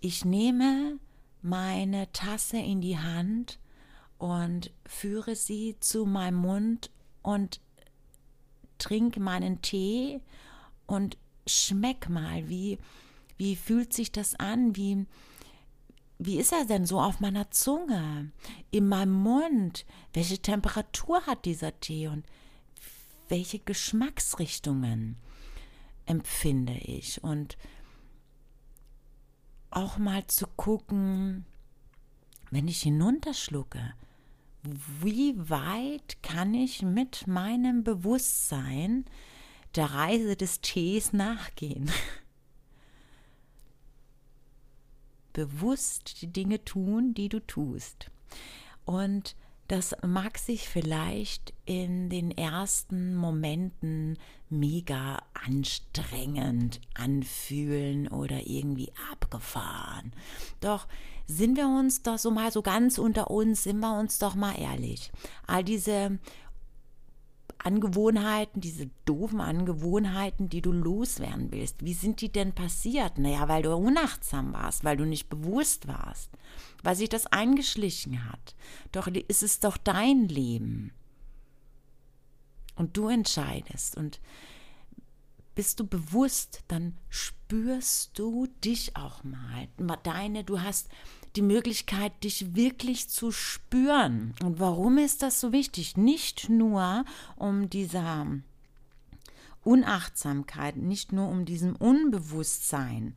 Ich 0.01 0.25
nehme 0.25 0.99
meine 1.43 2.11
Tasse 2.13 2.59
in 2.59 2.81
die 2.81 2.99
Hand 2.99 3.59
und 4.19 4.71
führe 4.87 5.37
sie 5.37 5.77
zu 5.81 6.07
meinem 6.07 6.37
Mund 6.37 6.91
und 7.23 7.61
trinke 8.79 9.21
meinen 9.21 9.63
Tee 9.63 10.21
und 10.87 11.17
schmeck 11.47 12.09
mal, 12.09 12.49
wie, 12.49 12.79
wie 13.37 13.57
fühlt 13.57 13.93
sich 13.93 14.13
das 14.13 14.35
an, 14.37 14.77
wie, 14.77 15.07
wie 16.19 16.39
ist 16.39 16.53
er 16.53 16.65
denn 16.65 16.87
so 16.87 17.01
auf 17.01 17.21
meiner 17.21 17.51
Zunge, 17.51 18.31
in 18.71 18.89
meinem 18.89 19.13
Mund? 19.13 19.85
Welche 20.13 20.39
Temperatur 20.39 21.27
hat 21.27 21.45
dieser 21.45 21.79
Tee 21.81 22.09
und 22.09 22.25
welche 23.29 23.59
Geschmacksrichtungen 23.59 25.17
empfinde 26.07 26.75
ich? 26.75 27.23
Und 27.23 27.59
auch 29.71 29.99
mal 29.99 30.27
zu 30.27 30.47
gucken, 30.47 31.45
wenn 32.51 32.69
ich 32.69 32.83
hinunterschlucke, 32.83 33.95
wie 35.01 35.35
weit 35.37 36.23
kann 36.23 36.55
ich 36.55 36.83
mit 36.83 37.27
meinem 37.27 37.85
Bewusstsein 37.85 39.05
der 39.75 39.87
Reise 39.87 40.37
des 40.37 40.61
Tees 40.61 41.13
nachgehen? 41.13 41.91
bewusst 45.37 46.23
die 46.23 46.33
Dinge 46.33 46.65
tun, 46.65 47.13
die 47.13 47.29
du 47.29 47.41
tust. 47.41 48.11
Und 48.87 49.37
das 49.69 49.95
mag 50.07 50.39
sich 50.39 50.67
vielleicht 50.67 51.53
in 51.67 52.09
den 52.09 52.31
ersten 52.31 53.15
Momenten 53.15 54.17
mega 54.49 55.19
anstrengend 55.35 56.81
anfühlen 56.95 58.09
oder 58.09 58.47
irgendwie 58.47 58.93
abgefahren. 59.11 60.13
Doch 60.61 60.87
sind 61.27 61.57
wir 61.57 61.67
uns 61.67 62.03
doch 62.03 62.19
so 62.19 62.31
mal 62.31 62.53
so 62.53 62.63
ganz 62.63 62.99
unter 62.99 63.31
uns, 63.31 63.65
sind 63.65 63.81
wir 63.81 63.99
uns 63.99 64.19
doch 64.19 64.35
mal 64.35 64.59
ehrlich. 64.59 65.11
All 65.47 65.65
diese 65.65 66.19
Angewohnheiten, 67.59 68.61
diese 68.61 68.89
doofen 69.07 69.41
Angewohnheiten, 69.41 70.49
die 70.49 70.63
du 70.63 70.71
loswerden 70.71 71.51
willst, 71.51 71.85
wie 71.85 71.95
sind 71.95 72.21
die 72.21 72.31
denn 72.31 72.53
passiert? 72.53 73.19
Naja, 73.19 73.49
weil 73.49 73.63
du 73.63 73.75
unachtsam 73.75 74.53
warst, 74.53 74.85
weil 74.85 74.97
du 74.97 75.05
nicht 75.05 75.29
bewusst 75.29 75.89
warst, 75.89 76.31
weil 76.85 76.95
sich 76.95 77.09
das 77.09 77.27
eingeschlichen 77.27 78.31
hat. 78.31 78.55
Doch 78.93 79.09
ist 79.09 79.43
es 79.43 79.59
doch 79.59 79.77
dein 79.77 80.29
Leben. 80.29 80.93
Und 82.77 82.97
du 82.97 83.09
entscheidest. 83.09 83.97
Und 83.97 84.21
bist 85.55 85.81
du 85.81 85.87
bewusst, 85.87 86.63
dann 86.69 86.97
spürst 87.09 88.19
du 88.19 88.47
dich 88.63 88.95
auch 88.97 89.25
mal. 89.25 89.69
Deine, 90.03 90.45
du 90.45 90.61
hast 90.61 90.89
die 91.35 91.43
Möglichkeit, 91.43 92.25
dich 92.25 92.55
wirklich 92.55 93.09
zu 93.09 93.33
spüren. 93.33 94.35
Und 94.43 94.61
warum 94.61 94.99
ist 94.99 95.23
das 95.23 95.41
so 95.41 95.53
wichtig? 95.53 95.97
Nicht 95.97 96.49
nur 96.49 97.05
um 97.37 97.69
dieser 97.71 98.27
Unachtsamkeit, 99.65 100.77
nicht 100.77 101.13
nur 101.13 101.29
um 101.29 101.45
diesem 101.45 101.75
Unbewusstsein 101.77 103.17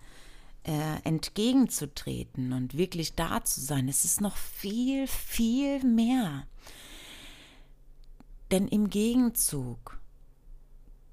äh, 0.64 1.02
entgegenzutreten 1.04 2.54
und 2.54 2.78
wirklich 2.78 3.14
da 3.16 3.44
zu 3.44 3.62
sein. 3.62 3.88
Es 3.88 4.04
ist 4.06 4.22
noch 4.22 4.36
viel, 4.38 5.08
viel 5.08 5.84
mehr. 5.84 6.48
Denn 8.52 8.68
im 8.68 8.90
Gegenzug 8.90 10.00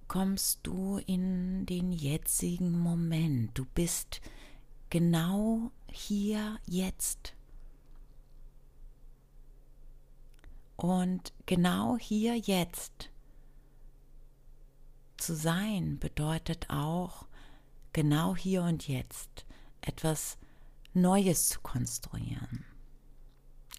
kommst 0.08 0.60
du 0.62 0.98
in 1.06 1.66
den 1.66 1.92
jetzigen 1.92 2.78
Moment. 2.78 3.56
Du 3.58 3.64
bist 3.66 4.20
genau 4.90 5.70
hier 5.90 6.58
jetzt. 6.66 7.34
Und 10.76 11.32
genau 11.46 11.96
hier 11.96 12.36
jetzt 12.36 13.10
zu 15.16 15.34
sein 15.34 15.98
bedeutet 15.98 16.68
auch, 16.68 17.26
genau 17.92 18.36
hier 18.36 18.62
und 18.62 18.86
jetzt 18.86 19.46
etwas 19.80 20.36
Neues 20.92 21.48
zu 21.48 21.60
konstruieren. 21.60 22.64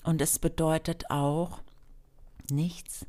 Und 0.03 0.21
es 0.21 0.39
bedeutet 0.39 1.09
auch, 1.11 1.61
nichts, 2.49 3.05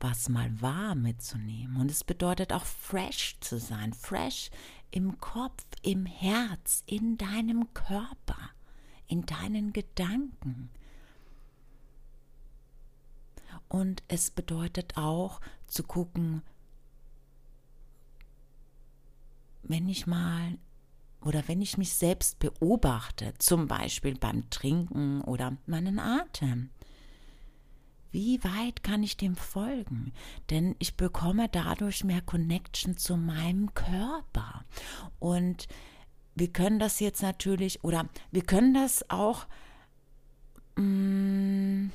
was 0.00 0.28
mal 0.28 0.60
war, 0.60 0.94
mitzunehmen. 0.94 1.76
Und 1.76 1.90
es 1.90 2.04
bedeutet 2.04 2.52
auch 2.52 2.64
fresh 2.64 3.36
zu 3.40 3.58
sein, 3.58 3.92
fresh 3.92 4.50
im 4.90 5.18
Kopf, 5.20 5.64
im 5.82 6.06
Herz, 6.06 6.82
in 6.86 7.16
deinem 7.16 7.72
Körper, 7.74 8.50
in 9.06 9.26
deinen 9.26 9.72
Gedanken. 9.72 10.70
Und 13.68 14.02
es 14.08 14.30
bedeutet 14.30 14.96
auch 14.96 15.40
zu 15.66 15.84
gucken, 15.84 16.42
wenn 19.62 19.88
ich 19.88 20.06
mal 20.06 20.58
oder 21.22 21.46
wenn 21.46 21.60
ich 21.60 21.76
mich 21.76 21.94
selbst 21.94 22.38
beobachte, 22.38 23.34
zum 23.38 23.68
Beispiel 23.68 24.16
beim 24.16 24.48
Trinken 24.50 25.20
oder 25.20 25.56
meinen 25.66 25.98
Atem, 25.98 26.70
wie 28.12 28.42
weit 28.42 28.82
kann 28.82 29.02
ich 29.02 29.16
dem 29.16 29.36
folgen? 29.36 30.12
Denn 30.50 30.74
ich 30.78 30.96
bekomme 30.96 31.48
dadurch 31.48 32.04
mehr 32.04 32.22
Connection 32.22 32.96
zu 32.96 33.16
meinem 33.16 33.72
Körper. 33.74 34.64
Und 35.18 35.68
wir 36.34 36.48
können 36.48 36.78
das 36.78 37.00
jetzt 37.00 37.22
natürlich, 37.22 37.84
oder 37.84 38.08
wir 38.30 38.42
können 38.42 38.74
das 38.74 39.08
auch, 39.10 39.46
mm, 40.76 41.88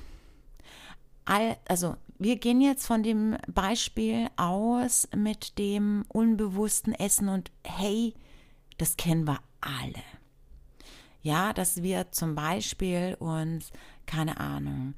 also 1.26 1.96
wir 2.18 2.38
gehen 2.38 2.62
jetzt 2.62 2.86
von 2.86 3.04
dem 3.04 3.38
Beispiel 3.48 4.28
aus 4.38 5.08
mit 5.16 5.58
dem 5.58 6.06
unbewussten 6.08 6.94
Essen 6.94 7.28
und 7.28 7.52
hey, 7.64 8.14
das 8.78 8.96
kennen 8.98 9.28
wir 9.28 9.40
alle. 9.62 10.04
Ja, 11.22 11.54
dass 11.54 11.82
wir 11.82 12.12
zum 12.12 12.36
Beispiel 12.36 13.16
uns, 13.20 13.72
keine 14.06 14.40
Ahnung, 14.40 14.94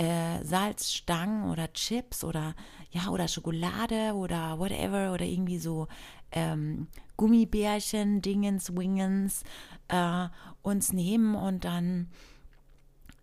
äh, 0.00 0.42
Salzstangen 0.44 1.50
oder 1.50 1.70
Chips 1.74 2.24
oder 2.24 2.54
ja 2.90 3.08
oder 3.10 3.28
Schokolade 3.28 4.14
oder 4.14 4.58
whatever 4.58 5.12
oder 5.12 5.26
irgendwie 5.26 5.58
so 5.58 5.88
ähm, 6.32 6.86
Gummibärchen, 7.18 8.22
Dingens, 8.22 8.74
Wingens 8.74 9.42
äh, 9.88 10.28
uns 10.62 10.94
nehmen 10.94 11.34
und 11.34 11.66
dann 11.66 12.08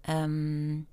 ähm, 0.04 0.86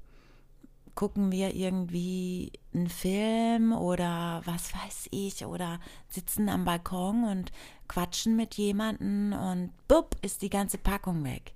gucken 0.95 1.31
wir 1.31 1.55
irgendwie 1.55 2.53
einen 2.73 2.89
Film 2.89 3.73
oder 3.75 4.41
was 4.47 4.73
weiß 4.73 5.09
ich 5.11 5.45
oder 5.45 5.81
sitzen 6.09 6.49
am 6.49 6.65
Balkon 6.65 7.25
und 7.25 7.53
quatschen 7.89 8.37
mit 8.37 8.55
jemandem 8.55 9.35
und 9.35 9.71
bupp 9.87 10.17
ist 10.23 10.41
die 10.41 10.51
ganze 10.51 10.79
Packung 10.79 11.25
weg. 11.25 11.53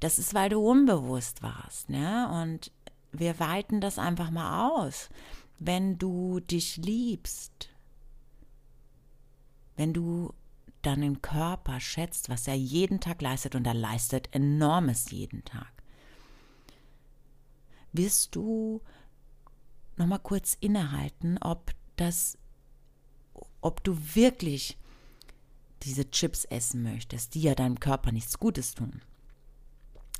Das 0.00 0.18
ist, 0.18 0.34
weil 0.34 0.50
du 0.50 0.58
unbewusst 0.58 1.42
warst, 1.42 1.88
ne? 1.88 2.28
Und 2.42 2.72
wir 3.18 3.38
weiten 3.40 3.80
das 3.80 3.98
einfach 3.98 4.30
mal 4.30 4.70
aus. 4.70 5.08
Wenn 5.58 5.98
du 5.98 6.40
dich 6.40 6.76
liebst, 6.76 7.70
wenn 9.76 9.92
du 9.92 10.34
deinen 10.82 11.20
Körper 11.22 11.80
schätzt, 11.80 12.28
was 12.28 12.46
er 12.46 12.54
jeden 12.54 13.00
Tag 13.00 13.20
leistet, 13.22 13.54
und 13.54 13.66
er 13.66 13.74
leistet 13.74 14.28
enormes 14.32 15.10
jeden 15.10 15.44
Tag, 15.44 15.72
wirst 17.92 18.36
du 18.36 18.82
nochmal 19.96 20.20
kurz 20.20 20.56
innehalten, 20.60 21.38
ob 21.38 21.72
das, 21.96 22.38
ob 23.60 23.82
du 23.82 23.96
wirklich 24.14 24.78
diese 25.82 26.10
Chips 26.10 26.44
essen 26.44 26.82
möchtest, 26.82 27.34
die 27.34 27.42
ja 27.42 27.54
deinem 27.54 27.80
Körper 27.80 28.12
nichts 28.12 28.38
Gutes 28.38 28.74
tun. 28.74 29.00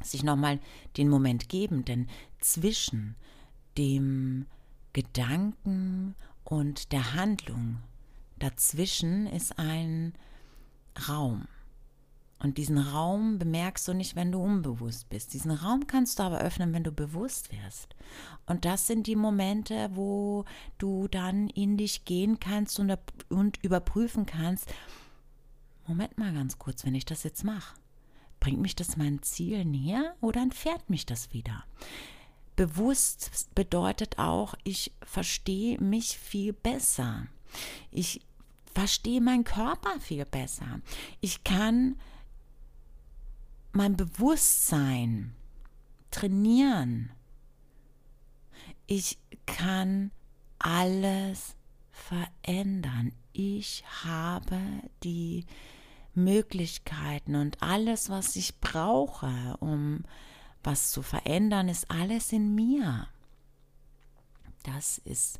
Sich 0.03 0.23
nochmal 0.23 0.61
den 0.97 1.09
Moment 1.09 1.49
geben, 1.49 1.85
denn 1.85 2.07
zwischen 2.41 3.17
dem 3.79 4.47
Gedanken 4.93 6.15
und 6.45 6.93
der 6.93 7.15
Handlung 7.15 7.79
dazwischen 8.39 9.27
ist 9.27 9.59
ein 9.59 10.15
Raum. 11.09 11.49
Und 12.39 12.59
diesen 12.59 12.79
Raum 12.79 13.39
bemerkst 13.39 13.89
du 13.89 13.95
nicht, 13.95 14.15
wenn 14.15 14.31
du 14.31 14.43
unbewusst 14.43 15.09
bist. 15.09 15.33
Diesen 15.33 15.51
Raum 15.51 15.87
kannst 15.87 16.19
du 16.19 16.23
aber 16.23 16.41
öffnen, 16.41 16.75
wenn 16.75 16.85
du 16.85 16.93
bewusst 16.93 17.51
wirst. 17.51 17.97
Und 18.45 18.67
das 18.67 18.87
sind 18.87 19.07
die 19.07 19.17
Momente, 19.17 19.91
wo 19.95 20.45
du 20.77 21.09
dann 21.09 21.49
in 21.49 21.79
dich 21.79 22.05
gehen 22.05 22.39
kannst 22.39 22.79
und, 22.79 23.65
überprüfen 23.65 24.27
kannst, 24.27 24.73
Moment 25.87 26.19
mal 26.19 26.35
ganz 26.35 26.59
kurz, 26.59 26.85
wenn 26.85 26.95
ich 26.95 27.05
das 27.05 27.23
jetzt 27.23 27.45
mache, 27.45 27.75
bringt 28.47 28.61
mich 28.61 28.77
das 28.77 28.97
mein 28.97 29.23
Ziel 29.23 29.65
näher 29.65 30.15
oder 30.21 30.41
entfernt 30.41 30.89
mich 30.89 31.05
das 31.05 31.33
wieder? 31.33 31.65
Bewusst 32.55 33.53
bedeutet 33.57 34.21
auch, 34.21 34.55
ich 34.63 34.93
verstehe 35.03 35.81
mich 35.81 36.17
viel 36.17 36.53
besser. 36.53 37.27
Ich 37.91 38.25
verstehe 38.73 39.21
meinen 39.21 39.43
Körper 39.43 39.99
viel 39.99 40.25
besser. 40.27 40.81
Ich 41.21 41.43
kann 41.43 41.97
mein 43.73 43.97
Bewusstsein 43.97 45.35
trainieren. 46.13 47.11
Ich 48.87 49.19
kann 49.47 50.13
alles 50.61 51.57
verändern. 51.91 53.11
Ich 53.33 53.83
habe 54.05 54.61
die 55.03 55.47
Möglichkeiten 56.17 57.35
und 57.37 57.63
alles, 57.63 58.11
was 58.11 58.37
ich 58.37 58.61
brauche, 58.61 59.57
um 59.61 60.05
was 60.63 60.91
zu 60.91 61.03
verändern, 61.03 61.69
ist 61.69 61.91
alles 61.91 62.33
in 62.33 62.55
mir. 62.55 63.09
Das 64.65 64.99
ist 64.99 65.39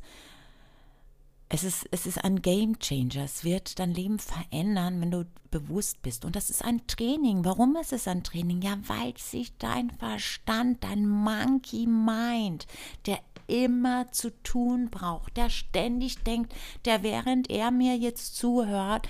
es 1.49 1.63
ist, 1.63 1.87
es 1.91 2.05
ist 2.05 2.23
ein 2.23 2.41
Game 2.41 2.77
Changer. 2.79 3.23
Es 3.23 3.43
wird 3.43 3.79
dein 3.79 3.93
Leben 3.93 4.19
verändern, 4.19 4.99
wenn 4.99 5.11
du 5.11 5.25
bewusst 5.49 6.01
bist. 6.01 6.25
Und 6.25 6.35
das 6.35 6.49
ist 6.49 6.63
ein 6.63 6.85
Training. 6.87 7.45
Warum 7.45 7.77
ist 7.77 7.93
es 7.93 8.07
ein 8.07 8.23
Training? 8.23 8.61
Ja, 8.61 8.77
weil 8.87 9.17
sich 9.17 9.57
dein 9.57 9.89
Verstand, 9.91 10.83
dein 10.83 11.07
Monkey 11.07 11.87
Mind, 11.87 12.67
der 13.05 13.19
immer 13.47 14.11
zu 14.11 14.31
tun 14.43 14.89
braucht, 14.89 15.37
der 15.37 15.49
ständig 15.49 16.21
denkt, 16.23 16.53
der 16.83 17.01
während 17.01 17.49
er 17.49 17.71
mir 17.71 17.95
jetzt 17.95 18.35
zuhört, 18.35 19.07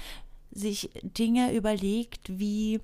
sich 0.57 0.89
Dinge 1.03 1.53
überlegt 1.53 2.39
wie, 2.39 2.79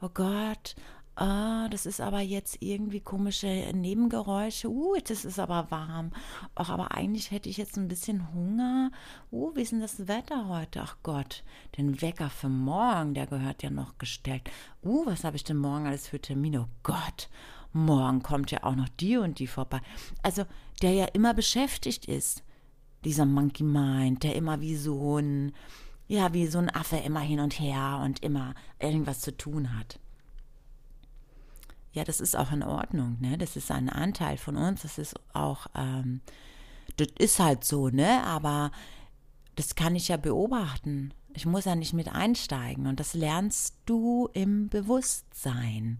oh 0.00 0.08
Gott, 0.12 0.76
ah, 1.16 1.68
das 1.70 1.86
ist 1.86 2.00
aber 2.00 2.20
jetzt 2.20 2.58
irgendwie 2.60 3.00
komische 3.00 3.46
Nebengeräusche, 3.74 4.68
uh, 4.68 4.96
das 5.04 5.24
ist 5.24 5.38
aber 5.38 5.70
warm. 5.70 6.12
Ach, 6.54 6.70
aber 6.70 6.92
eigentlich 6.92 7.30
hätte 7.30 7.48
ich 7.48 7.56
jetzt 7.56 7.76
ein 7.76 7.88
bisschen 7.88 8.32
Hunger. 8.32 8.90
Uh, 9.32 9.54
wie 9.54 9.62
ist 9.62 9.72
denn 9.72 9.80
das 9.80 10.06
Wetter 10.06 10.48
heute? 10.48 10.82
Ach 10.82 10.96
Gott, 11.02 11.42
den 11.76 12.00
Wecker 12.00 12.30
für 12.30 12.48
morgen, 12.48 13.14
der 13.14 13.26
gehört 13.26 13.62
ja 13.62 13.70
noch 13.70 13.98
gestellt. 13.98 14.50
Uh, 14.82 15.06
was 15.06 15.24
habe 15.24 15.36
ich 15.36 15.44
denn 15.44 15.56
morgen 15.56 15.86
alles 15.86 16.06
für 16.06 16.20
Termine? 16.20 16.62
Oh 16.62 16.68
Gott, 16.82 17.28
morgen 17.72 18.22
kommt 18.22 18.50
ja 18.50 18.62
auch 18.62 18.76
noch 18.76 18.88
die 18.88 19.16
und 19.16 19.38
die 19.38 19.46
vorbei. 19.46 19.80
Also, 20.22 20.44
der 20.82 20.92
ja 20.92 21.04
immer 21.06 21.32
beschäftigt 21.32 22.04
ist, 22.06 22.42
dieser 23.04 23.24
Monkey 23.24 23.62
Mind, 23.62 24.22
der 24.22 24.34
immer 24.34 24.60
wie 24.60 24.76
so 24.76 25.18
ein, 25.18 25.52
ja, 26.08 26.32
wie 26.32 26.46
so 26.46 26.58
ein 26.58 26.74
Affe 26.74 26.96
immer 26.96 27.20
hin 27.20 27.40
und 27.40 27.58
her 27.58 28.00
und 28.04 28.22
immer 28.22 28.54
irgendwas 28.78 29.20
zu 29.20 29.36
tun 29.36 29.76
hat 29.76 29.98
ja, 31.96 32.04
das 32.04 32.20
ist 32.20 32.36
auch 32.36 32.52
in 32.52 32.62
Ordnung, 32.62 33.16
ne? 33.20 33.38
Das 33.38 33.56
ist 33.56 33.70
ein 33.70 33.88
Anteil 33.88 34.36
von 34.36 34.56
uns, 34.58 34.82
das 34.82 34.98
ist 34.98 35.14
auch, 35.32 35.66
ähm, 35.74 36.20
das 36.98 37.08
ist 37.18 37.40
halt 37.40 37.64
so, 37.64 37.88
ne? 37.88 38.22
Aber 38.24 38.70
das 39.54 39.74
kann 39.74 39.96
ich 39.96 40.08
ja 40.08 40.18
beobachten. 40.18 41.14
Ich 41.32 41.46
muss 41.46 41.64
ja 41.64 41.74
nicht 41.74 41.94
mit 41.94 42.08
einsteigen 42.12 42.86
und 42.86 43.00
das 43.00 43.14
lernst 43.14 43.78
du 43.86 44.28
im 44.34 44.68
Bewusstsein. 44.68 45.98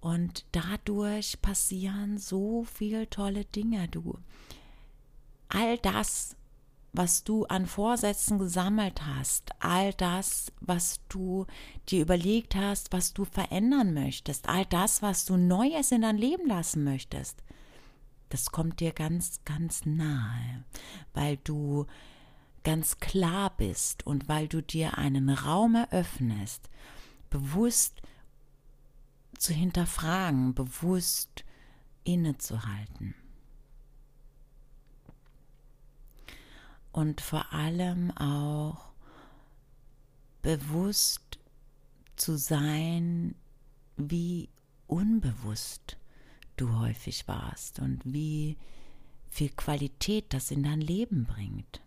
Und 0.00 0.46
dadurch 0.52 1.42
passieren 1.42 2.16
so 2.16 2.64
viele 2.64 3.10
tolle 3.10 3.44
Dinge, 3.44 3.86
du. 3.88 4.18
All 5.50 5.76
das, 5.76 6.36
was 6.96 7.24
du 7.24 7.44
an 7.46 7.66
Vorsätzen 7.66 8.38
gesammelt 8.38 9.04
hast, 9.04 9.50
all 9.60 9.92
das, 9.94 10.52
was 10.60 11.00
du 11.08 11.46
dir 11.88 12.02
überlegt 12.02 12.54
hast, 12.54 12.92
was 12.92 13.12
du 13.12 13.24
verändern 13.24 13.94
möchtest, 13.94 14.48
all 14.48 14.64
das, 14.66 15.02
was 15.02 15.24
du 15.24 15.36
Neues 15.36 15.92
in 15.92 16.02
dein 16.02 16.18
Leben 16.18 16.46
lassen 16.46 16.84
möchtest, 16.84 17.42
das 18.28 18.50
kommt 18.50 18.80
dir 18.80 18.92
ganz, 18.92 19.40
ganz 19.44 19.84
nahe, 19.84 20.64
weil 21.14 21.36
du 21.38 21.86
ganz 22.64 22.98
klar 22.98 23.56
bist 23.56 24.06
und 24.06 24.28
weil 24.28 24.48
du 24.48 24.62
dir 24.62 24.98
einen 24.98 25.28
Raum 25.30 25.76
eröffnest, 25.76 26.68
bewusst 27.30 28.02
zu 29.38 29.52
hinterfragen, 29.52 30.54
bewusst 30.54 31.44
innezuhalten. 32.04 33.14
Und 36.96 37.20
vor 37.20 37.52
allem 37.52 38.10
auch 38.12 38.90
bewusst 40.40 41.38
zu 42.16 42.38
sein, 42.38 43.34
wie 43.98 44.48
unbewusst 44.86 45.98
du 46.56 46.78
häufig 46.78 47.28
warst 47.28 47.80
und 47.80 48.00
wie 48.06 48.56
viel 49.28 49.50
Qualität 49.50 50.32
das 50.32 50.50
in 50.50 50.62
dein 50.62 50.80
Leben 50.80 51.26
bringt. 51.26 51.82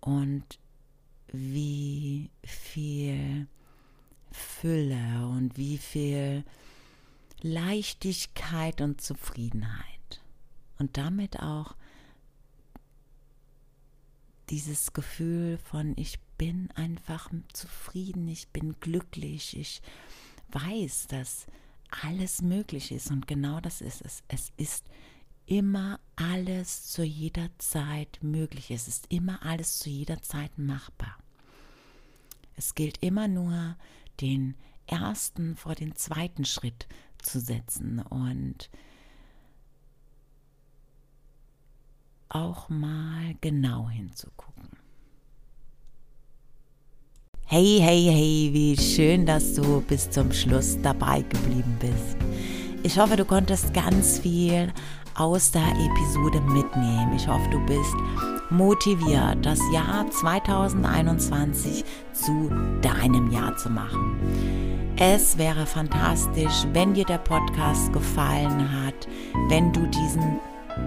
Und 0.00 0.58
wie 1.28 2.30
viel 2.44 3.46
Fülle 4.32 5.28
und 5.28 5.56
wie 5.56 5.78
viel 5.78 6.44
Leichtigkeit 7.40 8.82
und 8.82 9.00
Zufriedenheit. 9.00 10.20
Und 10.78 10.98
damit 10.98 11.40
auch 11.40 11.74
dieses 14.52 14.92
Gefühl 14.92 15.56
von 15.56 15.94
ich 15.96 16.20
bin 16.36 16.70
einfach 16.72 17.30
zufrieden, 17.54 18.28
ich 18.28 18.48
bin 18.48 18.78
glücklich, 18.80 19.56
ich 19.56 19.80
weiß, 20.50 21.06
dass 21.08 21.46
alles 22.02 22.42
möglich 22.42 22.92
ist 22.92 23.10
und 23.10 23.26
genau 23.26 23.60
das 23.60 23.80
ist 23.80 24.02
es. 24.02 24.22
Es 24.28 24.52
ist 24.58 24.84
immer 25.46 26.00
alles 26.16 26.84
zu 26.84 27.02
jeder 27.02 27.48
Zeit 27.58 28.18
möglich. 28.22 28.70
Es 28.70 28.88
ist 28.88 29.06
immer 29.08 29.42
alles 29.42 29.78
zu 29.78 29.88
jeder 29.88 30.20
Zeit 30.22 30.58
machbar. 30.58 31.16
Es 32.54 32.74
gilt 32.74 33.02
immer 33.02 33.28
nur, 33.28 33.76
den 34.20 34.54
ersten 34.86 35.56
vor 35.56 35.74
den 35.74 35.96
zweiten 35.96 36.44
Schritt 36.44 36.86
zu 37.22 37.40
setzen 37.40 38.00
und 38.00 38.68
auch 42.34 42.68
mal 42.68 43.34
genau 43.40 43.88
hinzugucken. 43.88 44.70
Hey, 47.46 47.80
hey, 47.82 48.04
hey, 48.04 48.50
wie 48.52 48.76
schön, 48.78 49.26
dass 49.26 49.54
du 49.54 49.82
bis 49.82 50.10
zum 50.10 50.32
Schluss 50.32 50.78
dabei 50.82 51.20
geblieben 51.22 51.76
bist. 51.78 52.16
Ich 52.82 52.98
hoffe, 52.98 53.16
du 53.16 53.24
konntest 53.24 53.74
ganz 53.74 54.18
viel 54.18 54.72
aus 55.14 55.50
der 55.50 55.68
Episode 55.68 56.40
mitnehmen. 56.40 57.12
Ich 57.14 57.28
hoffe, 57.28 57.48
du 57.50 57.64
bist 57.66 57.94
motiviert, 58.50 59.44
das 59.44 59.60
Jahr 59.72 60.10
2021 60.10 61.84
zu 62.12 62.50
deinem 62.80 63.30
Jahr 63.30 63.56
zu 63.56 63.68
machen. 63.68 64.16
Es 64.96 65.36
wäre 65.36 65.66
fantastisch, 65.66 66.66
wenn 66.72 66.94
dir 66.94 67.04
der 67.04 67.18
Podcast 67.18 67.92
gefallen 67.92 68.84
hat, 68.84 69.08
wenn 69.48 69.72
du 69.72 69.86
diesen 69.88 70.40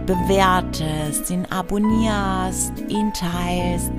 bewertest, 0.05 1.29
ihn 1.29 1.45
abonnierst, 1.49 2.73
ihn 2.87 3.11
teilst, 3.13 3.91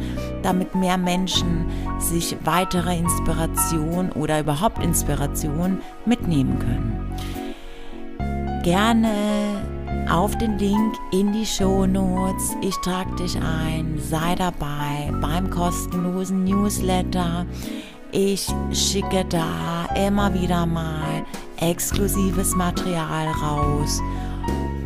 damit 0.42 0.75
mehr 0.75 0.99
Menschen 0.99 1.66
sich 1.99 2.37
weitere 2.44 2.96
Inspiration 2.99 4.12
oder 4.12 4.40
überhaupt 4.40 4.83
Inspiration 4.83 5.79
mitnehmen 6.05 6.59
können. 6.59 7.11
Gerne 8.62 9.11
auf 10.11 10.37
den 10.38 10.59
Link 10.59 10.94
in 11.12 11.33
die 11.33 11.46
Show 11.46 11.87
Notes. 11.87 12.57
Ich 12.61 12.77
trage 12.77 13.14
dich 13.16 13.37
ein, 13.37 13.99
sei 13.99 14.35
dabei 14.37 15.12
beim 15.20 15.51
kostenlosen 15.51 16.44
Newsletter. 16.44 17.46
Ich 18.12 18.46
schicke 18.72 19.25
da 19.29 19.87
immer 19.96 20.33
wieder 20.33 20.64
mal 20.66 21.25
exklusives 21.61 22.55
Material 22.55 23.29
raus 23.42 24.01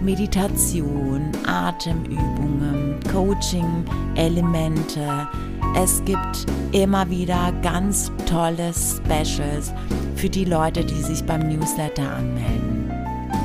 Meditation, 0.03 1.31
Atemübungen, 1.47 2.99
Coaching-Elemente. 3.13 5.29
Es 5.77 6.03
gibt 6.05 6.47
immer 6.73 7.09
wieder 7.11 7.53
ganz 7.63 8.11
tolle 8.27 8.73
Specials 8.73 9.73
für 10.17 10.29
die 10.29 10.45
Leute, 10.45 10.85
die 10.85 11.03
sich 11.03 11.23
beim 11.25 11.49
Newsletter 11.49 12.17
anmelden. 12.17 12.91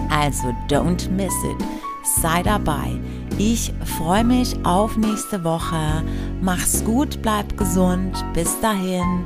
Also 0.10 0.48
don't 0.70 1.10
miss 1.12 1.34
it. 1.44 1.63
Sei 2.22 2.41
dabei. 2.44 2.91
Ich 3.38 3.74
freue 3.98 4.24
mich 4.24 4.56
auf 4.63 4.96
nächste 4.96 5.44
Woche. 5.44 6.04
Mach's 6.41 6.84
gut, 6.86 7.22
bleib 7.22 7.58
gesund. 7.58 8.24
Bis 8.34 8.58
dahin. 8.62 9.26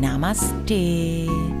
Namaste. 0.00 1.59